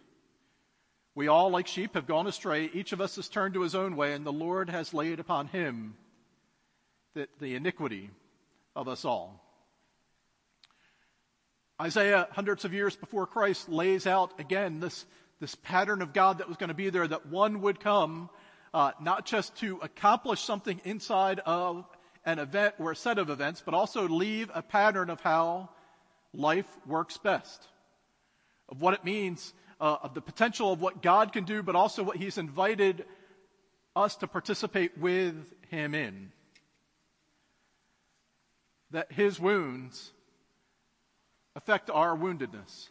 We 1.14 1.28
all, 1.28 1.50
like 1.50 1.66
sheep, 1.66 1.94
have 1.94 2.06
gone 2.06 2.26
astray. 2.26 2.70
Each 2.72 2.92
of 2.92 3.00
us 3.00 3.16
has 3.16 3.28
turned 3.28 3.54
to 3.54 3.60
his 3.60 3.74
own 3.74 3.94
way, 3.94 4.14
and 4.14 4.24
the 4.24 4.32
Lord 4.32 4.70
has 4.70 4.94
laid 4.94 5.20
upon 5.20 5.48
him 5.48 5.94
the, 7.12 7.28
the 7.40 7.54
iniquity 7.54 8.10
of 8.74 8.88
us 8.88 9.04
all. 9.04 9.40
Isaiah, 11.80 12.28
hundreds 12.30 12.64
of 12.64 12.72
years 12.72 12.96
before 12.96 13.26
Christ, 13.26 13.68
lays 13.68 14.06
out 14.06 14.40
again 14.40 14.80
this, 14.80 15.04
this 15.44 15.54
pattern 15.56 16.00
of 16.00 16.14
God 16.14 16.38
that 16.38 16.48
was 16.48 16.56
going 16.56 16.68
to 16.68 16.74
be 16.74 16.88
there, 16.88 17.06
that 17.06 17.26
one 17.26 17.60
would 17.60 17.78
come 17.78 18.30
uh, 18.72 18.92
not 18.98 19.26
just 19.26 19.54
to 19.56 19.78
accomplish 19.82 20.40
something 20.40 20.80
inside 20.84 21.38
of 21.40 21.84
an 22.24 22.38
event 22.38 22.74
or 22.78 22.92
a 22.92 22.96
set 22.96 23.18
of 23.18 23.28
events, 23.28 23.62
but 23.62 23.74
also 23.74 24.08
leave 24.08 24.50
a 24.54 24.62
pattern 24.62 25.10
of 25.10 25.20
how 25.20 25.68
life 26.32 26.66
works 26.86 27.18
best, 27.18 27.68
of 28.70 28.80
what 28.80 28.94
it 28.94 29.04
means, 29.04 29.52
uh, 29.82 29.98
of 30.02 30.14
the 30.14 30.22
potential 30.22 30.72
of 30.72 30.80
what 30.80 31.02
God 31.02 31.34
can 31.34 31.44
do, 31.44 31.62
but 31.62 31.76
also 31.76 32.02
what 32.02 32.16
He's 32.16 32.38
invited 32.38 33.04
us 33.94 34.16
to 34.16 34.26
participate 34.26 34.96
with 34.96 35.34
Him 35.68 35.94
in. 35.94 36.32
That 38.92 39.12
His 39.12 39.38
wounds 39.38 40.10
affect 41.54 41.90
our 41.90 42.16
woundedness. 42.16 42.88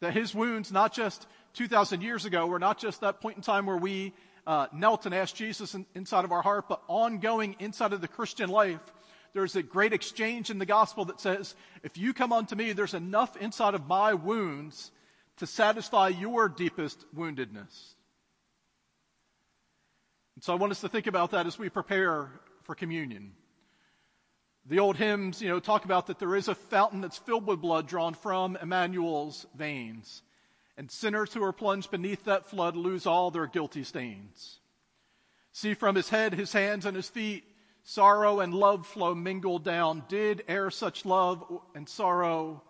That 0.00 0.14
His 0.14 0.34
wounds, 0.34 0.72
not 0.72 0.94
just 0.94 1.26
2,000 1.54 2.02
years 2.02 2.24
ago, 2.24 2.46
were 2.46 2.58
not 2.58 2.78
just 2.78 3.00
that 3.00 3.20
point 3.20 3.36
in 3.36 3.42
time 3.42 3.66
where 3.66 3.76
we 3.76 4.12
uh, 4.46 4.66
knelt 4.72 5.06
and 5.06 5.14
asked 5.14 5.36
Jesus 5.36 5.74
in, 5.74 5.86
inside 5.94 6.24
of 6.24 6.32
our 6.32 6.42
heart, 6.42 6.68
but 6.68 6.82
ongoing 6.88 7.56
inside 7.58 7.92
of 7.92 8.00
the 8.00 8.08
Christian 8.08 8.48
life, 8.50 8.80
there's 9.34 9.56
a 9.56 9.62
great 9.62 9.92
exchange 9.92 10.50
in 10.50 10.58
the 10.58 10.66
gospel 10.66 11.04
that 11.06 11.20
says, 11.20 11.54
if 11.82 11.96
you 11.96 12.12
come 12.12 12.32
unto 12.32 12.54
me, 12.54 12.72
there's 12.72 12.94
enough 12.94 13.36
inside 13.36 13.74
of 13.74 13.86
my 13.86 14.14
wounds 14.14 14.90
to 15.38 15.46
satisfy 15.46 16.08
your 16.08 16.48
deepest 16.48 17.04
woundedness. 17.14 17.94
And 20.34 20.42
so 20.42 20.52
I 20.52 20.56
want 20.56 20.72
us 20.72 20.80
to 20.82 20.88
think 20.88 21.06
about 21.06 21.30
that 21.30 21.46
as 21.46 21.58
we 21.58 21.68
prepare 21.68 22.30
for 22.64 22.74
communion. 22.74 23.32
The 24.66 24.78
old 24.78 24.96
hymns, 24.96 25.42
you 25.42 25.48
know, 25.48 25.60
talk 25.60 25.84
about 25.84 26.06
that 26.06 26.18
there 26.18 26.36
is 26.36 26.48
a 26.48 26.54
fountain 26.54 27.00
that's 27.00 27.18
filled 27.18 27.46
with 27.46 27.60
blood 27.60 27.88
drawn 27.88 28.14
from 28.14 28.56
Emmanuel's 28.56 29.46
veins 29.56 30.22
and 30.82 30.90
sinners 30.90 31.32
who 31.32 31.44
are 31.44 31.52
plunged 31.52 31.92
beneath 31.92 32.24
that 32.24 32.50
flood 32.50 32.74
lose 32.74 33.06
all 33.06 33.30
their 33.30 33.46
guilty 33.46 33.84
stains. 33.84 34.58
See 35.52 35.74
from 35.74 35.94
his 35.94 36.08
head, 36.08 36.34
his 36.34 36.52
hands, 36.52 36.86
and 36.86 36.96
his 36.96 37.08
feet, 37.08 37.44
sorrow 37.84 38.40
and 38.40 38.52
love 38.52 38.84
flow 38.84 39.14
mingled 39.14 39.62
down. 39.62 40.02
Did 40.08 40.42
e'er 40.48 40.72
such 40.72 41.04
love 41.04 41.44
and 41.76 41.88
sorrow 41.88 42.64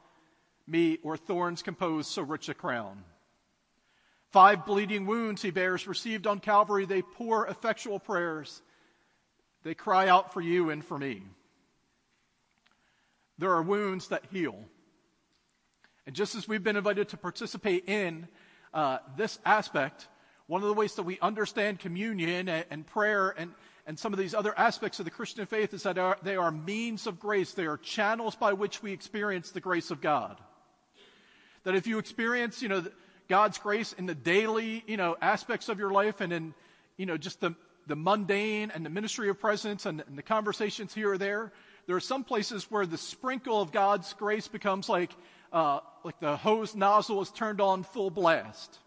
meet, 0.67 1.01
or 1.03 1.17
thorns 1.17 1.63
compose 1.63 2.07
so 2.07 2.21
rich 2.21 2.51
a 2.51 2.55
crown? 2.55 3.03
Five 4.29 4.67
bleeding 4.67 5.07
wounds 5.07 5.41
he 5.41 5.51
bears, 5.51 5.89
received 5.89 6.27
on 6.27 6.39
Calvary. 6.39 6.85
They 6.85 7.01
pour 7.01 7.47
effectual 7.47 7.99
prayers. 7.99 8.61
They 9.63 9.73
cry 9.73 10.09
out 10.09 10.35
for 10.35 10.43
you 10.43 10.69
and 10.69 10.85
for 10.85 10.99
me. 10.99 11.23
There 13.39 13.53
are 13.53 13.63
wounds 13.63 14.09
that 14.09 14.27
heal. 14.31 14.67
And 16.07 16.17
just 16.17 16.35
as 16.35 16.49
we've 16.49 16.63
been 16.63 16.77
invited 16.77 17.09
to 17.11 17.17
participate 17.17 17.89
in 17.89 18.27
uh, 18.75 18.99
this 19.17 19.39
aspect, 19.45 20.09
one 20.47 20.63
of 20.63 20.69
the 20.69 20.75
ways 20.75 20.95
that 20.97 21.05
we 21.05 21.19
understand 21.21 21.79
communion 21.79 22.49
and, 22.49 22.65
and 22.71 22.87
prayer 22.87 23.31
and, 23.37 23.53
and 23.87 23.99
some 23.99 24.13
of 24.13 24.19
these 24.19 24.35
other 24.35 24.57
aspects 24.59 24.99
of 24.99 25.05
the 25.05 25.11
Christian 25.11 25.47
faith 25.47 25.73
is 25.75 25.85
that 25.85 25.99
are, 25.99 26.19
they 26.23 26.37
are 26.37 26.51
means 26.51 27.07
of 27.07 27.21
grace. 27.21 27.53
They 27.53 27.67
are 27.67 27.77
channels 27.77 28.35
by 28.35 28.53
which 28.53 28.83
we 28.83 28.93
experience 28.93 29.51
the 29.51 29.61
grace 29.61 29.91
of 29.91 30.01
God. 30.01 30.39
That 31.65 31.77
if 31.77 31.87
you 31.87 31.99
experience, 31.99 32.63
you 32.63 32.69
know, 32.69 32.85
God's 33.29 33.59
grace 33.59 33.93
in 33.93 34.07
the 34.07 34.15
daily, 34.15 34.83
you 34.87 34.97
know, 34.97 35.17
aspects 35.23 35.69
of 35.69 35.79
your 35.79 35.93
life 35.93 36.21
and 36.21 36.33
in, 36.33 36.55
you 36.97 37.07
know, 37.07 37.17
just 37.17 37.41
the, 37.41 37.55
the 37.87 37.97
mundane 37.97 38.73
and 38.75 38.85
the 38.85 38.91
ministry 38.91 39.29
of 39.29 39.39
presence 39.39 39.87
and, 39.87 40.03
and 40.07 40.19
the 40.19 40.23
conversations 40.23 40.93
here 40.93 41.13
or 41.13 41.19
there, 41.19 41.53
there 41.87 41.97
are 41.97 42.01
some 42.01 42.25
places 42.25 42.71
where 42.71 42.87
the 42.87 42.99
sprinkle 42.99 43.61
of 43.61 43.73
God's 43.73 44.13
grace 44.15 44.49
becomes 44.49 44.89
like 44.89 45.13
uh, 45.53 45.81
like 46.05 46.19
the 46.21 46.37
hose 46.37 46.75
nozzle 46.75 47.21
is 47.21 47.31
turned 47.31 47.61
on 47.61 47.83
full 47.83 48.11
blast. 48.11 48.79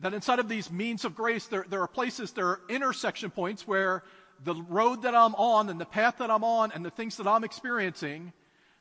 That 0.00 0.14
inside 0.14 0.38
of 0.38 0.48
these 0.48 0.70
means 0.70 1.04
of 1.04 1.14
grace, 1.14 1.46
there, 1.46 1.64
there 1.68 1.80
are 1.80 1.88
places, 1.88 2.32
there 2.32 2.48
are 2.48 2.60
intersection 2.68 3.30
points 3.30 3.66
where 3.66 4.02
the 4.44 4.54
road 4.54 5.02
that 5.02 5.14
I'm 5.14 5.34
on 5.36 5.68
and 5.68 5.80
the 5.80 5.86
path 5.86 6.18
that 6.18 6.30
I'm 6.30 6.44
on 6.44 6.72
and 6.72 6.84
the 6.84 6.90
things 6.90 7.16
that 7.18 7.26
I'm 7.26 7.44
experiencing, 7.44 8.32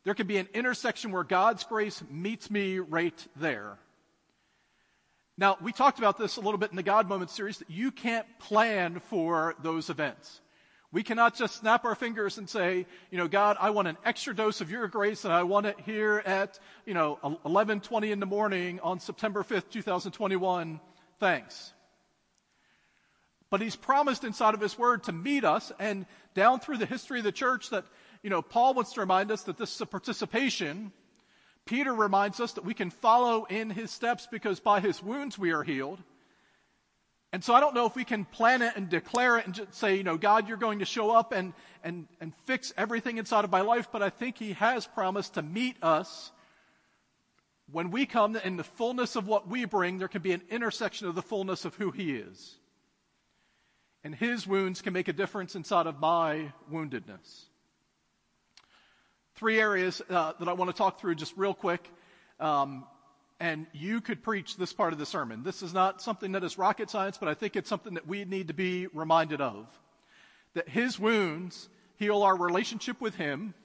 there 0.03 0.15
can 0.15 0.25
be 0.25 0.37
an 0.37 0.47
intersection 0.53 1.11
where 1.11 1.23
God's 1.23 1.63
grace 1.63 2.01
meets 2.09 2.49
me 2.49 2.79
right 2.79 3.27
there. 3.35 3.77
Now, 5.37 5.57
we 5.61 5.71
talked 5.71 5.99
about 5.99 6.17
this 6.17 6.37
a 6.37 6.41
little 6.41 6.57
bit 6.57 6.71
in 6.71 6.75
the 6.75 6.83
God 6.83 7.07
Moment 7.07 7.29
series 7.29 7.59
that 7.59 7.69
you 7.69 7.91
can't 7.91 8.27
plan 8.39 8.99
for 8.99 9.55
those 9.61 9.89
events. 9.89 10.41
We 10.93 11.03
cannot 11.03 11.35
just 11.35 11.55
snap 11.55 11.85
our 11.85 11.95
fingers 11.95 12.37
and 12.37 12.49
say, 12.49 12.85
you 13.11 13.17
know, 13.17 13.29
God, 13.29 13.55
I 13.61 13.69
want 13.69 13.87
an 13.87 13.97
extra 14.03 14.35
dose 14.35 14.59
of 14.59 14.69
your 14.69 14.87
grace 14.89 15.23
and 15.23 15.33
I 15.33 15.43
want 15.43 15.65
it 15.65 15.79
here 15.85 16.21
at, 16.25 16.59
you 16.85 16.93
know, 16.93 17.17
11:20 17.45 18.11
in 18.11 18.19
the 18.19 18.25
morning 18.25 18.81
on 18.81 18.99
September 18.99 19.41
5th, 19.41 19.69
2021. 19.69 20.81
Thanks. 21.17 21.73
But 23.49 23.61
he's 23.61 23.77
promised 23.77 24.25
inside 24.25 24.53
of 24.53 24.59
his 24.59 24.77
word 24.77 25.03
to 25.03 25.13
meet 25.13 25.45
us 25.45 25.71
and 25.79 26.05
down 26.33 26.59
through 26.59 26.77
the 26.77 26.85
history 26.85 27.19
of 27.19 27.25
the 27.25 27.31
church 27.31 27.69
that, 27.69 27.85
you 28.21 28.29
know, 28.29 28.41
Paul 28.41 28.73
wants 28.73 28.93
to 28.93 28.99
remind 28.99 29.31
us 29.31 29.43
that 29.43 29.57
this 29.57 29.73
is 29.73 29.81
a 29.81 29.85
participation. 29.85 30.91
Peter 31.65 31.93
reminds 31.93 32.41
us 32.41 32.53
that 32.53 32.65
we 32.65 32.73
can 32.73 32.89
follow 32.89 33.45
in 33.45 33.69
his 33.69 33.91
steps 33.91 34.27
because 34.29 34.59
by 34.59 34.81
his 34.81 35.01
wounds 35.01 35.37
we 35.37 35.51
are 35.51 35.63
healed. 35.63 36.01
And 37.33 37.43
so 37.43 37.53
I 37.53 37.61
don't 37.61 37.73
know 37.73 37.85
if 37.85 37.95
we 37.95 38.03
can 38.03 38.25
plan 38.25 38.61
it 38.61 38.73
and 38.75 38.89
declare 38.89 39.37
it 39.37 39.45
and 39.45 39.55
just 39.55 39.73
say, 39.73 39.95
you 39.95 40.03
know, 40.03 40.17
God, 40.17 40.49
you're 40.49 40.57
going 40.57 40.79
to 40.79 40.85
show 40.85 41.11
up 41.11 41.31
and, 41.31 41.53
and, 41.81 42.07
and 42.19 42.33
fix 42.45 42.73
everything 42.77 43.17
inside 43.17 43.45
of 43.45 43.51
my 43.51 43.61
life, 43.61 43.87
but 43.89 44.01
I 44.01 44.09
think 44.09 44.37
He 44.37 44.51
has 44.53 44.85
promised 44.85 45.35
to 45.35 45.41
meet 45.41 45.77
us. 45.81 46.31
When 47.71 47.89
we 47.89 48.05
come 48.05 48.35
in 48.35 48.57
the 48.57 48.65
fullness 48.65 49.15
of 49.15 49.27
what 49.27 49.47
we 49.47 49.63
bring, 49.63 49.97
there 49.97 50.09
can 50.09 50.21
be 50.21 50.33
an 50.33 50.41
intersection 50.49 51.07
of 51.07 51.15
the 51.15 51.21
fullness 51.21 51.63
of 51.63 51.73
who 51.75 51.91
He 51.91 52.17
is. 52.17 52.57
And 54.03 54.13
His 54.13 54.45
wounds 54.45 54.81
can 54.81 54.91
make 54.91 55.07
a 55.07 55.13
difference 55.13 55.55
inside 55.55 55.87
of 55.87 56.01
my 56.01 56.51
woundedness. 56.69 57.45
three 59.35 59.59
areas 59.59 60.01
uh, 60.09 60.33
that 60.37 60.47
I 60.47 60.53
want 60.53 60.69
to 60.69 60.77
talk 60.77 60.99
through 60.99 61.15
just 61.15 61.35
real 61.35 61.53
quick. 61.53 61.89
Um, 62.39 62.85
and 63.41 63.65
you 63.73 64.01
could 64.01 64.21
preach 64.21 64.55
this 64.55 64.71
part 64.71 64.93
of 64.93 64.99
the 64.99 65.05
sermon. 65.05 65.41
This 65.41 65.63
is 65.63 65.73
not 65.73 65.99
something 65.99 66.33
that 66.33 66.43
is 66.43 66.59
rocket 66.59 66.91
science, 66.91 67.17
but 67.17 67.27
I 67.27 67.33
think 67.33 67.55
it's 67.55 67.67
something 67.67 67.95
that 67.95 68.05
we 68.05 68.23
need 68.23 68.49
to 68.49 68.53
be 68.53 68.85
reminded 68.93 69.41
of. 69.41 69.67
That 70.53 70.69
his 70.69 70.99
wounds 70.99 71.67
heal 71.95 72.21
our 72.21 72.37
relationship 72.37 73.01
with 73.01 73.15
him. 73.15 73.55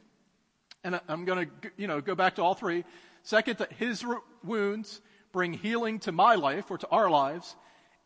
And 0.83 0.99
I'm 1.09 1.26
going 1.26 1.50
to, 1.62 1.71
you 1.76 1.88
know, 1.88 2.00
go 2.00 2.14
back 2.14 2.37
to 2.37 2.42
all 2.42 2.54
three. 2.54 2.85
Second, 3.23 3.59
that 3.59 3.71
his 3.75 4.02
wounds 4.42 5.02
bring 5.30 5.52
healing 5.52 5.99
to 6.00 6.12
my 6.12 6.37
life 6.37 6.71
or 6.71 6.78
to 6.78 6.88
our 6.88 7.11
lives, 7.11 7.54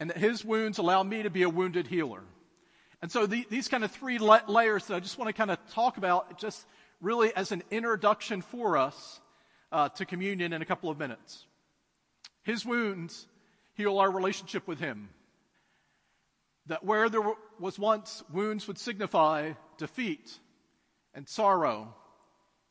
and 0.00 0.10
that 0.10 0.18
his 0.18 0.44
wounds 0.44 0.78
allow 0.78 1.04
me 1.04 1.22
to 1.22 1.30
be 1.30 1.44
a 1.44 1.48
wounded 1.48 1.86
healer. 1.86 2.24
And 3.00 3.12
so 3.12 3.26
the, 3.26 3.46
these 3.48 3.68
kind 3.68 3.84
of 3.84 3.92
three 3.92 4.18
la- 4.18 4.40
layers 4.48 4.86
that 4.86 4.96
I 4.96 4.98
just 4.98 5.18
want 5.18 5.28
to 5.28 5.32
kind 5.32 5.52
of 5.52 5.58
talk 5.72 5.98
about 5.98 6.36
just 6.36 6.66
really 7.00 7.32
as 7.36 7.52
an 7.52 7.62
introduction 7.70 8.42
for 8.42 8.76
us 8.76 9.20
uh, 9.70 9.88
to 9.90 10.04
communion 10.04 10.52
in 10.52 10.62
a 10.62 10.64
couple 10.64 10.90
of 10.90 10.98
minutes. 10.98 11.46
His 12.42 12.64
wounds 12.64 13.26
heal 13.74 13.98
our 13.98 14.10
relationship 14.10 14.66
with 14.66 14.78
him. 14.78 15.10
That 16.66 16.84
where 16.84 17.08
there 17.08 17.22
was 17.58 17.78
once 17.78 18.22
wounds 18.32 18.68
would 18.68 18.78
signify 18.78 19.52
defeat 19.78 20.38
and 21.14 21.28
sorrow 21.28 21.94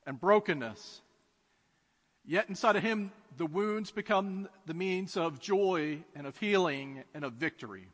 and 0.05 0.19
brokenness. 0.19 1.01
Yet 2.25 2.49
inside 2.49 2.75
of 2.75 2.83
him, 2.83 3.11
the 3.37 3.45
wounds 3.45 3.91
become 3.91 4.47
the 4.65 4.73
means 4.73 5.17
of 5.17 5.39
joy 5.39 6.03
and 6.15 6.27
of 6.27 6.37
healing 6.37 7.03
and 7.13 7.23
of 7.23 7.33
victory. 7.33 7.87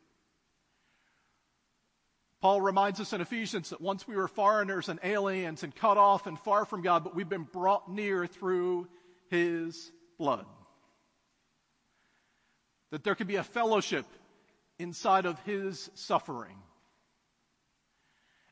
Paul 2.42 2.62
reminds 2.62 3.00
us 3.00 3.14
in 3.14 3.22
Ephesians 3.22 3.70
that 3.70 3.82
once 3.82 4.08
we 4.08 4.16
were 4.16 4.28
foreigners 4.28 4.90
and 4.90 5.00
aliens 5.04 5.64
and 5.64 5.76
cut 5.76 5.98
off 5.98 6.28
and 6.28 6.38
far 6.38 6.66
from 6.66 6.82
God, 6.82 7.04
but 7.04 7.16
we've 7.16 7.30
been 7.30 7.48
brought 7.52 7.90
near 7.90 8.28
through 8.28 8.88
his 9.30 9.92
blood. 10.20 10.46
That 12.92 13.04
there 13.04 13.16
could 13.16 13.28
be 13.28 13.36
a 13.36 13.44
fellowship 13.44 14.06
inside 14.80 15.26
of 15.26 15.40
his 15.40 15.90
suffering. 15.96 16.58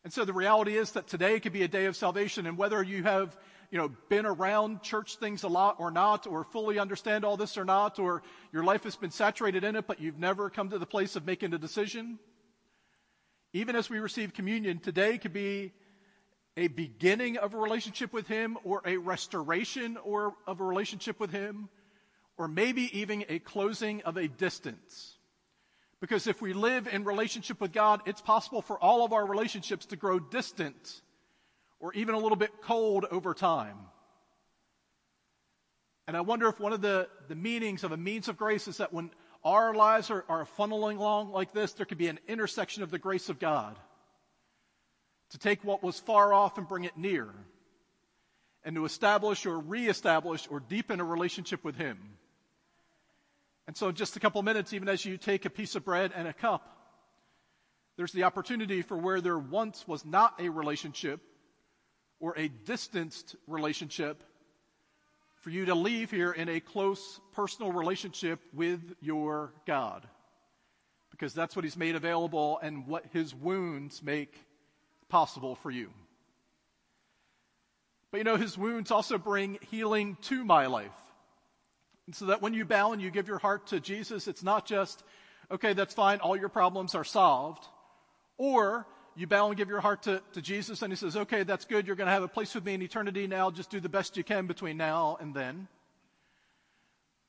And 0.04 0.12
so 0.12 0.26
the 0.26 0.34
reality 0.34 0.76
is 0.76 0.92
that 0.92 1.08
today 1.08 1.40
could 1.40 1.54
be 1.54 1.64
a 1.64 1.68
day 1.68 1.86
of 1.86 1.96
salvation, 1.96 2.46
and 2.46 2.58
whether 2.58 2.84
you 2.84 3.04
have 3.04 3.38
you 3.72 3.78
know, 3.78 3.90
been 4.10 4.26
around 4.26 4.84
church 4.84 5.16
things 5.16 5.44
a 5.44 5.48
lot 5.48 5.78
or 5.80 5.90
not, 5.92 6.28
or 6.28 6.44
fully 6.44 6.78
understand 6.78 7.26
all 7.26 7.38
this 7.38 7.58
or 7.58 7.66
not, 7.66 8.00
or 8.00 8.22
your 8.52 8.64
life 8.64 8.84
has 8.84 8.96
been 8.96 9.12
saturated 9.12 9.64
in 9.64 9.76
it, 9.76 9.88
but 9.88 10.00
you've 10.00 10.20
never 10.20 10.50
come 10.50 10.70
to 10.70 10.78
the 10.78 10.86
place 10.86 11.16
of 11.16 11.26
making 11.26 11.54
a 11.54 11.58
decision, 11.58 12.20
even 13.54 13.76
as 13.76 13.88
we 13.88 14.00
receive 14.00 14.34
communion, 14.34 14.80
today 14.80 15.20
could 15.20 15.32
be 15.32 15.72
a 16.58 16.68
beginning 16.68 17.38
of 17.38 17.54
a 17.54 17.58
relationship 17.58 18.12
with 18.12 18.28
Him 18.28 18.58
or 18.64 18.82
a 18.84 18.98
restoration 18.98 19.96
or 20.04 20.34
of 20.48 20.60
a 20.60 20.64
relationship 20.64 21.20
with 21.20 21.30
Him, 21.30 21.70
or 22.38 22.48
maybe 22.48 22.98
even 23.00 23.26
a 23.30 23.40
closing 23.40 24.02
of 24.04 24.18
a 24.18 24.28
distance. 24.28 25.18
Because 26.02 26.28
if 26.28 26.42
we 26.42 26.54
live 26.54 26.88
in 26.88 27.06
relationship 27.06 27.62
with 27.62 27.72
God, 27.72 28.02
it's 28.06 28.22
possible 28.22 28.62
for 28.62 28.78
all 28.78 29.06
of 29.06 29.14
our 29.14 29.26
relationships 29.26 29.86
to 29.88 29.96
grow 29.96 30.20
distant 30.20 31.02
or 31.80 31.94
even 31.94 32.16
a 32.16 32.20
little 32.20 32.36
bit 32.36 32.52
cold 32.62 33.06
over 33.10 33.34
time. 33.34 33.78
And 36.08 36.18
I 36.18 36.22
wonder 36.22 36.50
if 36.50 36.60
one 36.60 36.74
of 36.74 36.82
the, 36.82 37.08
the 37.28 37.36
meanings 37.36 37.84
of 37.84 37.92
a 37.92 37.98
means 37.98 38.28
of 38.28 38.38
grace 38.38 38.68
is 38.68 38.78
that 38.78 38.92
when 38.92 39.12
our 39.44 39.74
lives 39.74 40.10
are, 40.12 40.26
are 40.28 40.46
funneling 40.58 40.98
along 40.98 41.32
like 41.32 41.54
this, 41.54 41.74
there 41.74 41.86
could 41.86 41.98
be 41.98 42.08
an 42.08 42.20
intersection 42.28 42.84
of 42.84 42.92
the 42.92 43.00
grace 43.00 43.30
of 43.30 43.40
God 43.40 43.78
to 45.30 45.38
take 45.38 45.64
what 45.64 45.82
was 45.82 46.00
far 46.00 46.34
off 46.34 46.58
and 46.58 46.68
bring 46.68 46.84
it 46.84 46.98
near, 46.98 47.28
and 48.64 48.76
to 48.76 48.86
establish 48.86 49.46
or 49.46 49.58
reestablish 49.58 50.48
or 50.50 50.60
deepen 50.60 51.00
a 51.00 51.04
relationship 51.04 51.64
with 51.64 51.76
Him. 51.76 51.98
And 53.68 53.78
so, 53.78 53.92
just 53.92 54.18
a 54.18 54.20
couple 54.20 54.42
minutes, 54.44 54.74
even 54.74 54.90
as 54.90 55.06
you 55.06 55.18
take 55.18 55.46
a 55.46 55.50
piece 55.50 55.76
of 55.76 55.86
bread 55.86 56.12
and 56.16 56.28
a 56.28 56.34
cup, 56.34 56.74
there's 57.96 58.12
the 58.12 58.24
opportunity 58.24 58.82
for 58.82 58.98
where 58.98 59.22
there 59.22 59.38
once 59.38 59.88
was 59.88 60.04
not 60.04 60.40
a 60.40 60.50
relationship 60.50 61.22
or 62.20 62.34
a 62.38 62.48
distanced 62.48 63.36
relationship 63.48 64.24
for 65.42 65.50
you 65.50 65.66
to 65.66 65.76
leave 65.76 66.10
here 66.10 66.32
in 66.32 66.50
a 66.50 66.60
close 66.60 67.20
personal 67.34 67.72
relationship 67.72 68.40
with 68.54 68.96
your 69.02 69.54
God. 69.66 70.08
Because 71.12 71.34
that's 71.34 71.56
what 71.56 71.64
He's 71.64 71.78
made 71.78 71.96
available 71.96 72.60
and 72.64 72.88
what 72.88 73.06
His 73.12 73.36
wounds 73.36 74.02
make 74.02 74.34
possible 75.10 75.56
for 75.56 75.70
you. 75.70 75.90
But 78.12 78.20
you 78.20 78.24
know, 78.24 78.38
His 78.38 78.58
wounds 78.58 78.90
also 78.90 79.18
bring 79.18 79.60
healing 79.70 80.18
to 80.24 80.44
my 80.44 80.66
life. 80.66 80.92
And 82.08 82.16
so 82.16 82.26
that 82.28 82.42
when 82.42 82.54
you 82.54 82.66
bow 82.66 82.92
and 82.92 83.02
you 83.02 83.12
give 83.12 83.28
your 83.28 83.40
heart 83.40 83.68
to 83.68 83.80
Jesus, 83.80 84.28
it's 84.28 84.44
not 84.44 84.66
just, 84.66 85.04
okay, 85.50 85.74
that's 85.74 85.94
fine, 85.94 86.20
all 86.20 86.36
your 86.36 86.50
problems 86.50 86.96
are 86.96 87.04
solved. 87.04 87.66
Or 88.38 88.86
you 89.16 89.28
bow 89.28 89.48
and 89.48 89.58
give 89.58 89.70
your 89.70 89.80
heart 89.80 90.04
to, 90.04 90.22
to 90.34 90.42
Jesus, 90.42 90.82
and 90.82 90.92
He 90.92 90.98
says, 90.98 91.16
Okay, 91.16 91.44
that's 91.44 91.66
good. 91.66 91.86
You're 91.86 91.96
going 91.96 92.08
to 92.08 92.14
have 92.14 92.24
a 92.24 92.28
place 92.28 92.56
with 92.56 92.66
me 92.66 92.74
in 92.74 92.82
eternity 92.82 93.28
now. 93.28 93.52
Just 93.52 93.70
do 93.70 93.80
the 93.80 93.90
best 93.90 94.18
you 94.18 94.24
can 94.24 94.48
between 94.48 94.78
now 94.78 95.18
and 95.22 95.34
then. 95.34 95.68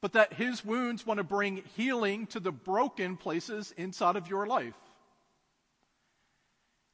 But 0.00 0.14
that 0.14 0.32
His 0.32 0.64
wounds 0.64 1.06
want 1.06 1.18
to 1.18 1.24
bring 1.24 1.62
healing 1.76 2.26
to 2.28 2.40
the 2.40 2.52
broken 2.52 3.16
places 3.16 3.72
inside 3.76 4.16
of 4.16 4.28
your 4.28 4.46
life. 4.46 4.74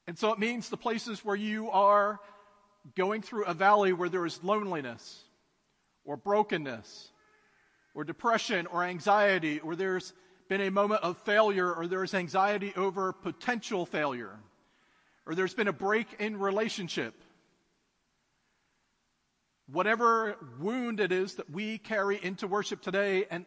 And 0.07 0.19
so 0.19 0.33
it 0.33 0.39
means 0.39 0.69
the 0.69 0.77
places 0.77 1.25
where 1.25 1.37
you 1.37 1.71
are 1.71 2.19
going 2.97 3.23
through 3.23 3.45
a 3.45 3.55
valley 3.55 3.93
where 3.93 4.09
there 4.09 4.27
is 4.27 4.43
loneliness, 4.43 5.23
or 6.05 6.17
brokenness, 6.17 7.13
or 7.95 8.05
depression, 8.05 8.67
or 8.67 8.85
anxiety, 8.85 9.61
or 9.61 9.77
there's 9.77 10.13
been 10.49 10.61
a 10.61 10.71
moment 10.71 11.03
of 11.03 11.17
failure, 11.19 11.73
or 11.73 11.87
there's 11.87 12.15
anxiety 12.15 12.73
over 12.77 13.13
potential 13.13 13.87
failure 13.87 14.39
or 15.31 15.37
there's 15.37 15.55
been 15.55 15.69
a 15.69 15.73
break 15.73 16.09
in 16.19 16.37
relationship. 16.39 17.15
Whatever 19.69 20.37
wound 20.59 20.99
it 20.99 21.13
is 21.13 21.37
that 21.37 21.49
we 21.51 21.79
carry 21.79 22.19
into 22.21 22.49
worship 22.49 22.83
today, 22.83 23.27
and, 23.31 23.47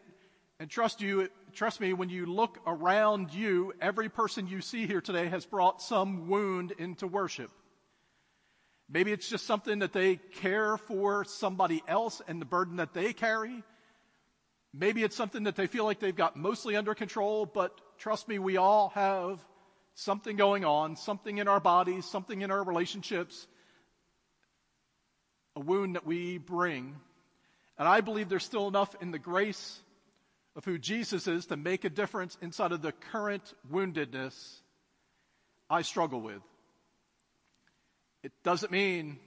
and 0.58 0.70
trust 0.70 1.02
you, 1.02 1.28
trust 1.52 1.82
me, 1.82 1.92
when 1.92 2.08
you 2.08 2.24
look 2.24 2.58
around 2.66 3.34
you, 3.34 3.74
every 3.82 4.08
person 4.08 4.46
you 4.46 4.62
see 4.62 4.86
here 4.86 5.02
today 5.02 5.26
has 5.26 5.44
brought 5.44 5.82
some 5.82 6.28
wound 6.28 6.72
into 6.78 7.06
worship. 7.06 7.50
Maybe 8.88 9.12
it's 9.12 9.28
just 9.28 9.46
something 9.46 9.80
that 9.80 9.92
they 9.92 10.16
care 10.16 10.78
for 10.78 11.24
somebody 11.24 11.82
else 11.86 12.22
and 12.26 12.40
the 12.40 12.46
burden 12.46 12.76
that 12.76 12.94
they 12.94 13.12
carry. 13.12 13.62
Maybe 14.76 15.04
it's 15.04 15.14
something 15.14 15.44
that 15.44 15.54
they 15.54 15.68
feel 15.68 15.84
like 15.84 16.00
they've 16.00 16.14
got 16.14 16.36
mostly 16.36 16.74
under 16.74 16.94
control, 16.94 17.46
but 17.46 17.80
trust 17.96 18.26
me, 18.26 18.40
we 18.40 18.56
all 18.56 18.88
have 18.90 19.38
something 19.94 20.34
going 20.34 20.64
on, 20.64 20.96
something 20.96 21.38
in 21.38 21.46
our 21.46 21.60
bodies, 21.60 22.04
something 22.04 22.42
in 22.42 22.50
our 22.50 22.64
relationships, 22.64 23.46
a 25.54 25.60
wound 25.60 25.94
that 25.94 26.04
we 26.04 26.38
bring. 26.38 26.96
And 27.78 27.86
I 27.86 28.00
believe 28.00 28.28
there's 28.28 28.44
still 28.44 28.66
enough 28.66 28.96
in 29.00 29.12
the 29.12 29.18
grace 29.18 29.80
of 30.56 30.64
who 30.64 30.76
Jesus 30.76 31.28
is 31.28 31.46
to 31.46 31.56
make 31.56 31.84
a 31.84 31.90
difference 31.90 32.36
inside 32.42 32.72
of 32.72 32.82
the 32.82 32.92
current 33.12 33.54
woundedness 33.72 34.34
I 35.70 35.82
struggle 35.82 36.20
with. 36.20 36.42
It 38.24 38.32
doesn't 38.42 38.72
mean 38.72 39.20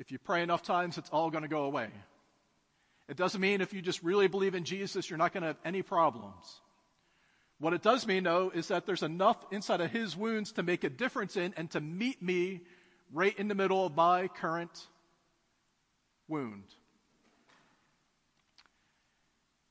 if 0.00 0.10
you 0.10 0.18
pray 0.18 0.42
enough 0.42 0.64
times, 0.64 0.98
it's 0.98 1.10
all 1.10 1.30
going 1.30 1.42
to 1.42 1.48
go 1.48 1.64
away. 1.64 1.88
It 3.08 3.16
doesn't 3.16 3.40
mean 3.40 3.60
if 3.60 3.72
you 3.72 3.82
just 3.82 4.02
really 4.02 4.26
believe 4.26 4.54
in 4.54 4.64
Jesus, 4.64 5.08
you're 5.08 5.18
not 5.18 5.32
going 5.32 5.42
to 5.42 5.48
have 5.48 5.58
any 5.64 5.82
problems. 5.82 6.60
What 7.58 7.72
it 7.72 7.82
does 7.82 8.06
mean, 8.06 8.24
though, 8.24 8.50
is 8.54 8.68
that 8.68 8.84
there's 8.84 9.02
enough 9.02 9.38
inside 9.50 9.80
of 9.80 9.90
his 9.90 10.16
wounds 10.16 10.52
to 10.52 10.62
make 10.62 10.84
a 10.84 10.90
difference 10.90 11.36
in 11.36 11.54
and 11.56 11.70
to 11.70 11.80
meet 11.80 12.20
me 12.22 12.62
right 13.12 13.38
in 13.38 13.48
the 13.48 13.54
middle 13.54 13.86
of 13.86 13.94
my 13.94 14.28
current 14.28 14.86
wound. 16.28 16.64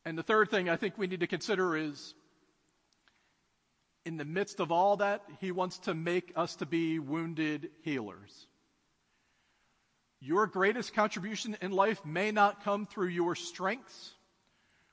And 0.06 0.18
the 0.18 0.24
third 0.24 0.50
thing 0.50 0.70
I 0.70 0.78
think 0.78 0.98
we 0.98 1.08
need 1.08 1.20
to 1.20 1.28
consider 1.28 1.76
is 1.76 2.14
in 4.06 4.18
the 4.18 4.26
midst 4.26 4.60
of 4.60 4.72
all 4.72 4.98
that, 4.98 5.24
he 5.42 5.52
wants 5.52 5.80
to 5.80 5.96
make 5.96 6.32
us 6.36 6.56
to 6.58 6.66
be 6.66 7.00
wounded 7.00 7.70
healers. 7.82 8.48
Your 10.20 10.48
greatest 10.48 10.94
contribution 10.94 11.58
in 11.62 11.72
life 11.72 12.04
may 12.06 12.32
not 12.32 12.64
come 12.64 12.86
through 12.86 13.10
your 13.10 13.36
strengths 13.36 14.14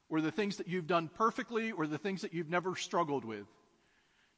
or 0.08 0.20
the 0.20 0.30
things 0.30 0.56
that 0.58 0.68
you've 0.68 0.86
done 0.86 1.08
perfectly 1.08 1.72
or 1.72 1.86
the 1.86 1.98
things 1.98 2.22
that 2.22 2.34
you've 2.34 2.50
never 2.50 2.76
struggled 2.76 3.24
with. 3.24 3.46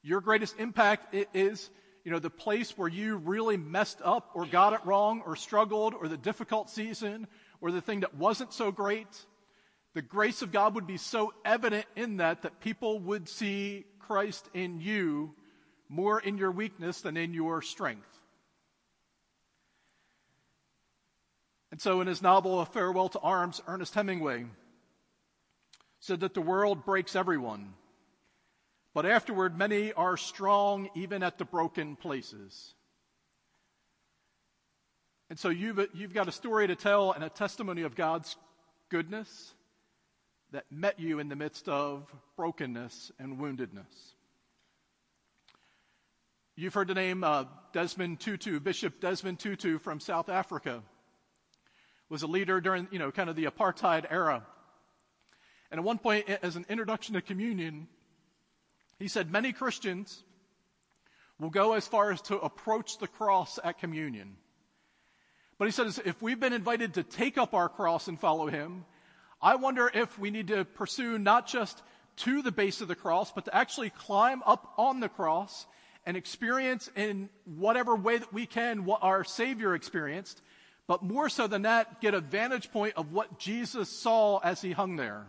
Your 0.03 0.21
greatest 0.21 0.59
impact 0.59 1.15
is, 1.35 1.71
you 2.05 2.13
know, 2.13 2.19
the 2.19 2.31
place 2.31 2.77
where 2.77 2.89
you 2.89 3.17
really 3.17 3.57
messed 3.57 4.01
up 4.05 4.31
or 4.35 4.47
got 4.47 4.75
it 4.75 4.81
wrong 4.85 5.23
or 5.27 5.35
struggled 5.35 5.95
or 5.95 6.07
the 6.07 6.17
difficult 6.17 6.71
season 6.71 7.27
or 7.61 7.71
the 7.73 7.81
thing 7.81 8.01
that 8.01 8.15
wasn't 8.15 8.53
so 8.53 8.71
great. 8.71 9.09
The 9.95 10.03
grace 10.03 10.43
of 10.43 10.53
God 10.53 10.75
would 10.75 10.87
be 10.87 10.99
so 10.99 11.33
evident 11.45 11.87
in 11.97 12.19
that 12.19 12.43
that 12.43 12.61
people 12.61 12.99
would 13.01 13.29
see 13.29 13.85
Christ 13.99 14.49
in 14.53 14.81
you 14.81 15.35
more 15.89 16.21
in 16.21 16.37
your 16.37 16.51
weakness 16.51 17.01
than 17.01 17.17
in 17.17 17.33
your 17.33 17.63
strength. 17.63 18.21
And 21.75 21.81
so, 21.81 22.01
in 22.01 22.07
his 22.07 22.23
novel, 22.23 22.61
A 22.61 22.67
Farewell 22.67 23.09
to 23.09 23.19
Arms, 23.19 23.61
Ernest 23.67 23.97
Hemingway 23.97 24.47
said 25.99 26.21
that 26.21 26.33
the 26.33 26.41
world 26.41 26.85
breaks 26.85 27.17
everyone, 27.17 27.75
but 28.95 29.05
afterward, 29.05 29.59
many 29.59 29.93
are 29.93 30.17
strong 30.17 30.89
even 30.95 31.25
at 31.25 31.37
the 31.37 31.45
broken 31.45 31.97
places. 31.97 32.75
And 35.29 35.37
so, 35.37 35.49
you've, 35.49 35.85
you've 35.95 36.15
got 36.15 36.29
a 36.29 36.31
story 36.31 36.69
to 36.69 36.77
tell 36.77 37.11
and 37.11 37.25
a 37.25 37.29
testimony 37.29 37.83
of 37.83 37.97
God's 37.97 38.37
goodness 38.89 39.53
that 40.53 40.71
met 40.71 41.01
you 41.01 41.19
in 41.19 41.29
the 41.29 41.35
midst 41.35 41.69
of 41.69 42.09
brokenness 42.37 43.11
and 43.19 43.41
woundedness. 43.41 44.15
You've 46.55 46.75
heard 46.75 46.87
the 46.87 46.95
name 46.95 47.25
uh, 47.25 47.47
Desmond 47.73 48.21
Tutu, 48.21 48.61
Bishop 48.61 49.01
Desmond 49.01 49.41
Tutu 49.41 49.81
from 49.81 49.99
South 49.99 50.29
Africa, 50.29 50.85
was 52.15 52.23
a 52.23 52.29
leader 52.29 52.61
during, 52.61 52.87
you 52.93 53.01
know, 53.01 53.11
kind 53.11 53.29
of 53.29 53.35
the 53.35 53.47
apartheid 53.47 54.07
era. 54.09 54.47
And 55.73 55.81
at 55.81 55.85
one 55.85 55.99
point, 55.99 56.29
as 56.45 56.55
an 56.55 56.65
introduction 56.69 57.15
to 57.15 57.21
communion, 57.21 57.89
he 59.01 59.09
said 59.09 59.33
many 59.33 59.53
Christians 59.53 60.23
will 61.41 61.51
go 61.51 61.73
as 61.73 61.89
far 61.89 62.13
as 62.13 62.21
to 62.23 62.39
approach 62.39 62.99
the 62.99 63.09
cross 63.09 63.59
at 63.65 63.81
communion. 63.81 64.37
But 65.59 65.65
he 65.65 65.73
says 65.73 66.01
if 66.05 66.23
we've 66.23 66.39
been 66.39 66.53
invited 66.53 66.95
to 66.95 67.03
take 67.03 67.37
up 67.37 67.53
our 67.53 67.69
cross 67.69 68.07
and 68.07 68.17
follow 68.17 68.47
him, 68.47 68.85
I 69.43 69.57
wonder 69.57 69.91
if 69.93 70.17
we 70.17 70.31
need 70.31 70.47
to 70.49 70.65
pursue 70.65 71.19
not 71.19 71.49
just 71.49 71.83
to 72.19 72.43
the 72.43 72.53
base 72.53 72.81
of 72.81 72.87
the 72.87 72.95
cross, 72.95 73.33
but 73.33 73.47
to 73.47 73.57
actually 73.57 73.91
climb 73.91 74.41
up 74.47 74.73
on 74.79 75.01
the 75.01 75.09
cross 75.09 75.67
and 76.07 76.17
experience 76.17 76.89
in 76.95 77.29
whatever 77.45 77.97
way 77.97 78.19
that 78.19 78.33
we 78.33 78.47
can 78.47 78.85
what 78.85 79.03
our 79.03 79.25
Savior 79.25 79.75
experienced, 79.75 80.41
but 80.87 81.03
more 81.03 81.29
so 81.29 81.47
than 81.47 81.63
that, 81.63 82.01
get 82.01 82.15
a 82.15 82.21
vantage 82.21 82.71
point 82.71 82.95
of 82.97 83.13
what 83.13 83.39
Jesus 83.39 83.89
saw 83.89 84.39
as 84.39 84.61
he 84.61 84.73
hung 84.73 84.97
there. 84.97 85.27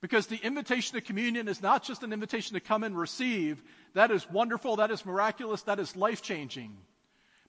Because 0.00 0.26
the 0.26 0.36
invitation 0.36 0.94
to 0.94 1.00
communion 1.00 1.48
is 1.48 1.62
not 1.62 1.82
just 1.82 2.02
an 2.02 2.12
invitation 2.12 2.54
to 2.54 2.60
come 2.60 2.84
and 2.84 2.96
receive. 2.96 3.62
That 3.94 4.10
is 4.10 4.30
wonderful, 4.30 4.76
that 4.76 4.90
is 4.90 5.04
miraculous, 5.04 5.62
that 5.62 5.80
is 5.80 5.96
life 5.96 6.22
changing. 6.22 6.76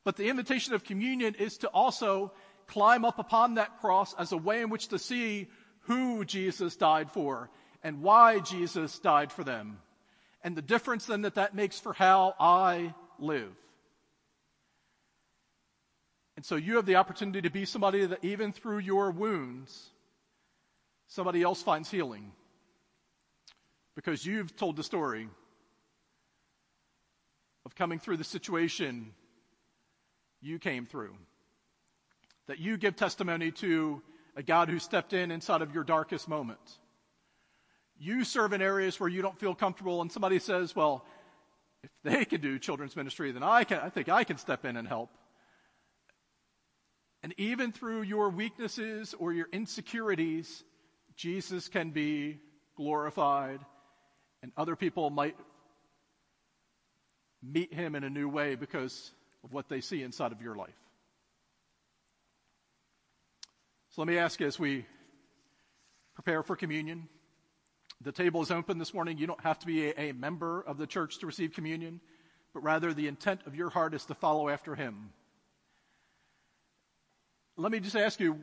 But 0.03 0.15
the 0.15 0.29
invitation 0.29 0.73
of 0.73 0.83
communion 0.83 1.35
is 1.35 1.57
to 1.59 1.67
also 1.67 2.31
climb 2.67 3.05
up 3.05 3.19
upon 3.19 3.55
that 3.55 3.79
cross 3.79 4.13
as 4.15 4.31
a 4.31 4.37
way 4.37 4.61
in 4.61 4.69
which 4.69 4.87
to 4.87 4.99
see 4.99 5.47
who 5.81 6.25
Jesus 6.25 6.75
died 6.75 7.11
for 7.11 7.49
and 7.83 8.01
why 8.01 8.39
Jesus 8.39 8.97
died 8.99 9.31
for 9.31 9.43
them 9.43 9.79
and 10.43 10.55
the 10.55 10.61
difference 10.61 11.05
then 11.05 11.23
that 11.23 11.35
that 11.35 11.55
makes 11.55 11.79
for 11.79 11.93
how 11.93 12.33
I 12.39 12.93
live. 13.17 13.53
And 16.39 16.45
so 16.45 16.55
you 16.55 16.77
have 16.77 16.85
the 16.85 16.95
opportunity 16.95 17.41
to 17.41 17.49
be 17.49 17.65
somebody 17.65 18.05
that 18.05 18.23
even 18.23 18.53
through 18.53 18.77
your 18.77 19.11
wounds, 19.11 19.89
somebody 21.09 21.41
else 21.41 21.61
finds 21.61 21.91
healing. 21.91 22.31
Because 23.93 24.25
you've 24.25 24.55
told 24.55 24.77
the 24.77 24.83
story 24.83 25.27
of 27.65 27.75
coming 27.75 27.99
through 27.99 28.15
the 28.15 28.23
situation 28.23 29.11
you 30.39 30.59
came 30.59 30.85
through. 30.85 31.13
That 32.47 32.59
you 32.59 32.77
give 32.77 32.95
testimony 32.95 33.51
to 33.51 34.01
a 34.37 34.41
God 34.41 34.69
who 34.69 34.79
stepped 34.79 35.11
in 35.11 35.31
inside 35.31 35.61
of 35.61 35.75
your 35.75 35.83
darkest 35.83 36.29
moments 36.29 36.79
you 37.99 38.23
serve 38.23 38.53
in 38.53 38.61
areas 38.61 38.97
where 38.97 39.09
you 39.09 39.21
don't 39.21 39.37
feel 39.37 39.53
comfortable, 39.53 40.01
and 40.01 40.09
somebody 40.09 40.39
says, 40.39 40.73
Well, 40.73 41.05
if 41.83 41.89
they 42.01 42.23
can 42.31 42.39
do 42.39 42.57
children's 42.57 42.95
ministry, 42.95 43.33
then 43.33 43.43
I, 43.43 43.65
can, 43.65 43.79
I 43.79 43.89
think 43.89 44.07
I 44.07 44.23
can 44.23 44.37
step 44.37 44.63
in 44.63 44.77
and 44.77 44.87
help. 44.87 45.09
And 47.21 47.33
even 47.37 47.71
through 47.71 48.03
your 48.03 48.29
weaknesses 48.29 49.13
or 49.17 49.33
your 49.33 49.47
insecurities, 49.51 50.63
Jesus 51.15 51.67
can 51.67 51.89
be 51.91 52.39
glorified, 52.75 53.59
and 54.41 54.53
other 54.55 54.75
people 54.75 55.09
might 55.09 55.35
meet 57.43 57.73
him 57.73 57.95
in 57.95 58.03
a 58.03 58.09
new 58.09 58.29
way 58.29 58.55
because 58.55 59.11
of 59.43 59.51
what 59.51 59.67
they 59.67 59.81
see 59.81 60.01
inside 60.01 60.31
of 60.31 60.41
your 60.41 60.55
life. 60.55 60.79
So 63.89 64.01
let 64.01 64.07
me 64.07 64.17
ask 64.17 64.39
you 64.39 64.47
as 64.47 64.59
we 64.59 64.85
prepare 66.13 66.43
for 66.43 66.55
communion. 66.55 67.07
The 68.01 68.11
table 68.11 68.41
is 68.41 68.51
open 68.51 68.77
this 68.77 68.93
morning. 68.93 69.17
You 69.17 69.27
don't 69.27 69.41
have 69.41 69.59
to 69.59 69.65
be 69.65 69.87
a, 69.87 69.93
a, 69.97 70.11
member 70.13 70.61
of 70.61 70.77
the 70.77 70.87
church 70.87 71.19
to 71.19 71.25
receive 71.25 71.53
communion, 71.53 71.99
but 72.53 72.61
rather 72.61 72.93
the 72.93 73.07
intent 73.07 73.41
of 73.45 73.55
your 73.55 73.69
heart 73.69 73.93
is 73.93 74.05
to 74.05 74.15
follow 74.15 74.47
after 74.47 74.75
him. 74.75 75.09
Let 77.59 77.73
me 77.73 77.79
just 77.81 77.95
ask 77.95 78.19
you 78.19 78.39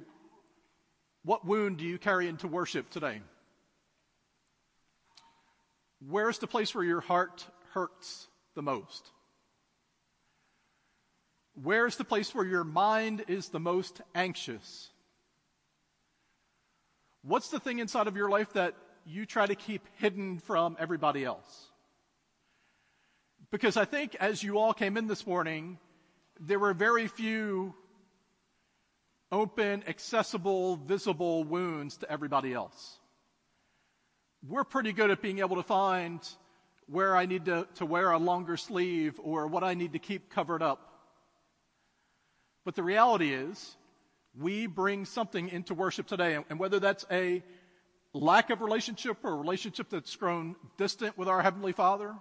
what 1.24 1.46
wound 1.46 1.79
do 1.79 1.85
you 1.85 1.98
carry 1.98 2.29
into 2.29 2.46
worship 2.46 2.90
today? 2.90 3.22
Where's 6.07 6.38
the 6.38 6.46
place 6.46 6.74
where 6.74 6.85
your 6.85 7.00
heart 7.00 7.46
hurts 7.72 8.29
the 8.55 8.62
most? 8.62 9.11
Where's 11.55 11.96
the 11.96 12.05
place 12.05 12.35
where 12.35 12.44
your 12.44 12.62
mind 12.62 13.24
is 13.26 13.48
the 13.48 13.59
most 13.59 14.02
anxious? 14.14 14.90
What's 17.22 17.48
the 17.48 17.59
thing 17.59 17.79
inside 17.79 18.09
of 18.09 18.16
your 18.16 18.29
life 18.29 18.52
that 18.52 18.74
you 19.07 19.24
try 19.24 19.46
to 19.46 19.55
keep 19.55 19.87
hidden 19.94 20.38
from 20.38 20.76
everybody 20.79 21.24
else. 21.24 21.70
Because 23.50 23.76
I 23.76 23.85
think 23.85 24.16
as 24.16 24.42
you 24.42 24.59
all 24.59 24.74
came 24.74 24.96
in 24.96 25.07
this 25.07 25.26
morning, 25.26 25.79
there 26.40 26.59
were 26.59 26.74
very 26.74 27.07
few 27.07 27.74
open, 29.37 29.85
accessible, 29.87 30.77
visible 30.77 31.44
wounds 31.44 31.99
to 31.99 32.11
everybody 32.11 32.55
else. 32.55 32.99
We're 34.49 34.64
pretty 34.64 34.92
good 34.92 35.11
at 35.11 35.20
being 35.20 35.40
able 35.40 35.57
to 35.57 35.62
find 35.62 36.20
where 36.88 37.14
I 37.14 37.27
need 37.27 37.44
to, 37.44 37.66
to 37.77 37.87
wear 37.87 38.11
a 38.11 38.18
longer 38.18 38.57
sleeve 38.57 39.20
or 39.22 39.46
what 39.46 39.62
I 39.62 39.75
need 39.75 39.92
to 39.92 39.99
keep 39.99 40.31
covered 40.31 40.62
up. 40.62 40.81
But 42.64 42.75
the 42.75 42.83
reality 42.83 43.33
is, 43.33 43.77
we 44.38 44.66
bring 44.66 45.05
something 45.05 45.49
into 45.49 45.75
worship 45.75 46.07
today, 46.07 46.38
and 46.49 46.59
whether 46.59 46.81
that's 46.81 47.05
a 47.11 47.42
lack 48.12 48.51
of 48.51 48.61
relationship 48.61 49.18
or 49.22 49.33
a 49.33 49.37
relationship 49.37 49.90
that's 49.90 50.14
grown 50.16 50.57
distant 50.79 51.18
with 51.18 51.29
our 51.29 51.42
Heavenly 51.42 51.72
Father, 51.72 52.14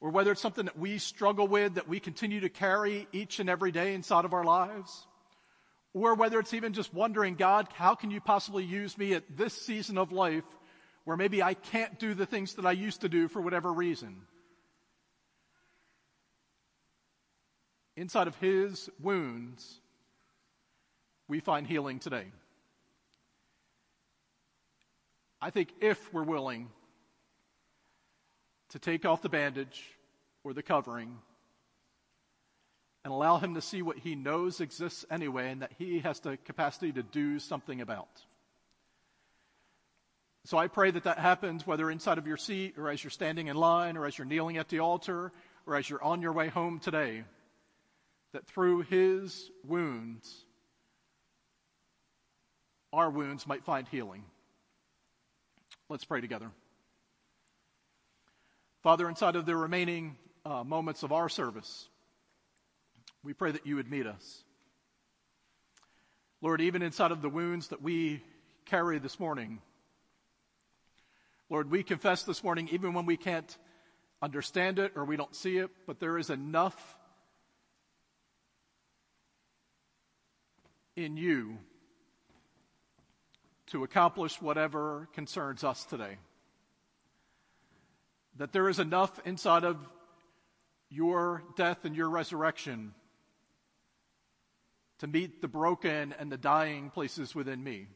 or 0.00 0.10
whether 0.10 0.32
it's 0.32 0.40
something 0.40 0.66
that 0.66 0.78
we 0.78 0.98
struggle 0.98 1.46
with 1.46 1.74
that 1.74 1.88
we 1.88 2.00
continue 2.00 2.40
to 2.40 2.48
carry 2.48 3.06
each 3.12 3.38
and 3.40 3.50
every 3.50 3.72
day 3.72 3.94
inside 3.94 4.24
of 4.24 4.32
our 4.32 4.44
lives, 4.44 5.06
or 5.96 6.14
whether 6.14 6.38
it's 6.38 6.52
even 6.52 6.74
just 6.74 6.92
wondering, 6.92 7.36
God, 7.36 7.68
how 7.72 7.94
can 7.94 8.10
you 8.10 8.20
possibly 8.20 8.64
use 8.64 8.98
me 8.98 9.14
at 9.14 9.24
this 9.34 9.54
season 9.54 9.96
of 9.96 10.12
life 10.12 10.44
where 11.04 11.16
maybe 11.16 11.42
I 11.42 11.54
can't 11.54 11.98
do 11.98 12.12
the 12.12 12.26
things 12.26 12.54
that 12.54 12.66
I 12.66 12.72
used 12.72 13.00
to 13.00 13.08
do 13.08 13.28
for 13.28 13.40
whatever 13.40 13.72
reason? 13.72 14.20
Inside 17.96 18.28
of 18.28 18.36
His 18.36 18.90
wounds, 19.00 19.80
we 21.28 21.40
find 21.40 21.66
healing 21.66 21.98
today. 21.98 22.26
I 25.40 25.48
think 25.48 25.72
if 25.80 26.12
we're 26.12 26.24
willing 26.24 26.68
to 28.70 28.78
take 28.78 29.06
off 29.06 29.22
the 29.22 29.30
bandage 29.30 29.82
or 30.44 30.52
the 30.52 30.62
covering 30.62 31.16
and 33.06 33.12
allow 33.12 33.38
him 33.38 33.54
to 33.54 33.60
see 33.60 33.82
what 33.82 33.96
he 33.96 34.16
knows 34.16 34.60
exists 34.60 35.06
anyway 35.08 35.52
and 35.52 35.62
that 35.62 35.70
he 35.78 36.00
has 36.00 36.18
the 36.18 36.36
capacity 36.38 36.90
to 36.90 37.04
do 37.04 37.38
something 37.38 37.80
about. 37.80 38.08
So 40.44 40.58
I 40.58 40.66
pray 40.66 40.90
that 40.90 41.04
that 41.04 41.20
happens 41.20 41.64
whether 41.64 41.88
inside 41.88 42.18
of 42.18 42.26
your 42.26 42.36
seat 42.36 42.74
or 42.76 42.90
as 42.90 43.04
you're 43.04 43.12
standing 43.12 43.46
in 43.46 43.54
line 43.54 43.96
or 43.96 44.06
as 44.06 44.18
you're 44.18 44.26
kneeling 44.26 44.56
at 44.56 44.68
the 44.68 44.80
altar 44.80 45.30
or 45.68 45.76
as 45.76 45.88
you're 45.88 46.02
on 46.02 46.20
your 46.20 46.32
way 46.32 46.48
home 46.48 46.80
today, 46.80 47.22
that 48.32 48.44
through 48.44 48.80
his 48.80 49.52
wounds, 49.62 50.44
our 52.92 53.08
wounds 53.08 53.46
might 53.46 53.64
find 53.64 53.86
healing. 53.86 54.24
Let's 55.88 56.04
pray 56.04 56.20
together. 56.20 56.50
Father, 58.82 59.08
inside 59.08 59.36
of 59.36 59.46
the 59.46 59.54
remaining 59.54 60.16
uh, 60.44 60.64
moments 60.64 61.04
of 61.04 61.12
our 61.12 61.28
service, 61.28 61.88
we 63.26 63.32
pray 63.32 63.50
that 63.50 63.66
you 63.66 63.74
would 63.74 63.90
meet 63.90 64.06
us. 64.06 64.44
Lord, 66.40 66.60
even 66.60 66.80
inside 66.80 67.10
of 67.10 67.22
the 67.22 67.28
wounds 67.28 67.68
that 67.68 67.82
we 67.82 68.22
carry 68.66 69.00
this 69.00 69.18
morning, 69.18 69.60
Lord, 71.50 71.68
we 71.68 71.82
confess 71.82 72.22
this 72.22 72.44
morning, 72.44 72.68
even 72.70 72.94
when 72.94 73.04
we 73.04 73.16
can't 73.16 73.58
understand 74.22 74.78
it 74.78 74.92
or 74.94 75.04
we 75.04 75.16
don't 75.16 75.34
see 75.34 75.58
it, 75.58 75.70
but 75.88 75.98
there 75.98 76.18
is 76.18 76.30
enough 76.30 76.96
in 80.94 81.16
you 81.16 81.58
to 83.66 83.82
accomplish 83.82 84.40
whatever 84.40 85.08
concerns 85.14 85.64
us 85.64 85.84
today. 85.84 86.18
That 88.36 88.52
there 88.52 88.68
is 88.68 88.78
enough 88.78 89.18
inside 89.24 89.64
of 89.64 89.78
your 90.90 91.42
death 91.56 91.84
and 91.84 91.96
your 91.96 92.08
resurrection 92.08 92.94
to 94.98 95.06
meet 95.06 95.40
the 95.40 95.48
broken 95.48 96.14
and 96.18 96.30
the 96.30 96.38
dying 96.38 96.90
places 96.90 97.34
within 97.34 97.62
me. 97.62 97.86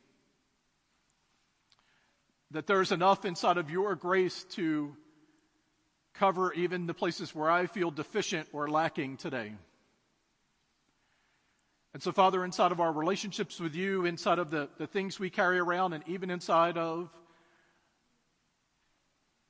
That 2.50 2.66
there's 2.66 2.92
enough 2.92 3.24
inside 3.24 3.58
of 3.58 3.70
your 3.70 3.94
grace 3.94 4.44
to 4.50 4.96
cover 6.14 6.52
even 6.52 6.86
the 6.86 6.94
places 6.94 7.34
where 7.34 7.50
I 7.50 7.66
feel 7.66 7.90
deficient 7.90 8.48
or 8.52 8.68
lacking 8.68 9.16
today. 9.16 9.52
And 11.92 12.02
so, 12.02 12.12
Father, 12.12 12.44
inside 12.44 12.72
of 12.72 12.80
our 12.80 12.92
relationships 12.92 13.58
with 13.58 13.74
you, 13.74 14.04
inside 14.04 14.38
of 14.38 14.50
the, 14.50 14.68
the 14.78 14.86
things 14.86 15.18
we 15.18 15.30
carry 15.30 15.58
around, 15.58 15.92
and 15.92 16.04
even 16.06 16.30
inside 16.30 16.78
of 16.78 17.10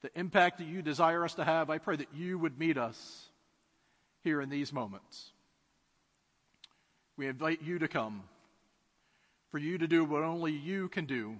the 0.03 0.11
impact 0.19 0.59
that 0.59 0.67
you 0.67 0.81
desire 0.81 1.25
us 1.25 1.35
to 1.35 1.45
have, 1.45 1.69
I 1.69 1.79
pray 1.79 1.97
that 1.97 2.15
you 2.15 2.39
would 2.39 2.59
meet 2.59 2.79
us 2.79 3.29
here 4.23 4.41
in 4.41 4.49
these 4.49 4.73
moments. 4.73 5.33
We 7.21 7.27
invite 7.27 7.61
you 7.61 7.79
to 7.81 7.87
come, 7.87 8.23
for 9.51 9.59
you 9.59 9.77
to 9.77 9.87
do 9.87 10.07
what 10.07 10.23
only 10.23 10.53
you 10.53 10.89
can 10.89 11.05
do. 11.05 11.37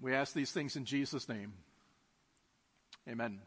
We 0.00 0.14
ask 0.14 0.32
these 0.32 0.52
things 0.52 0.76
in 0.76 0.84
Jesus' 0.84 1.28
name. 1.28 1.52
Amen. 3.08 3.40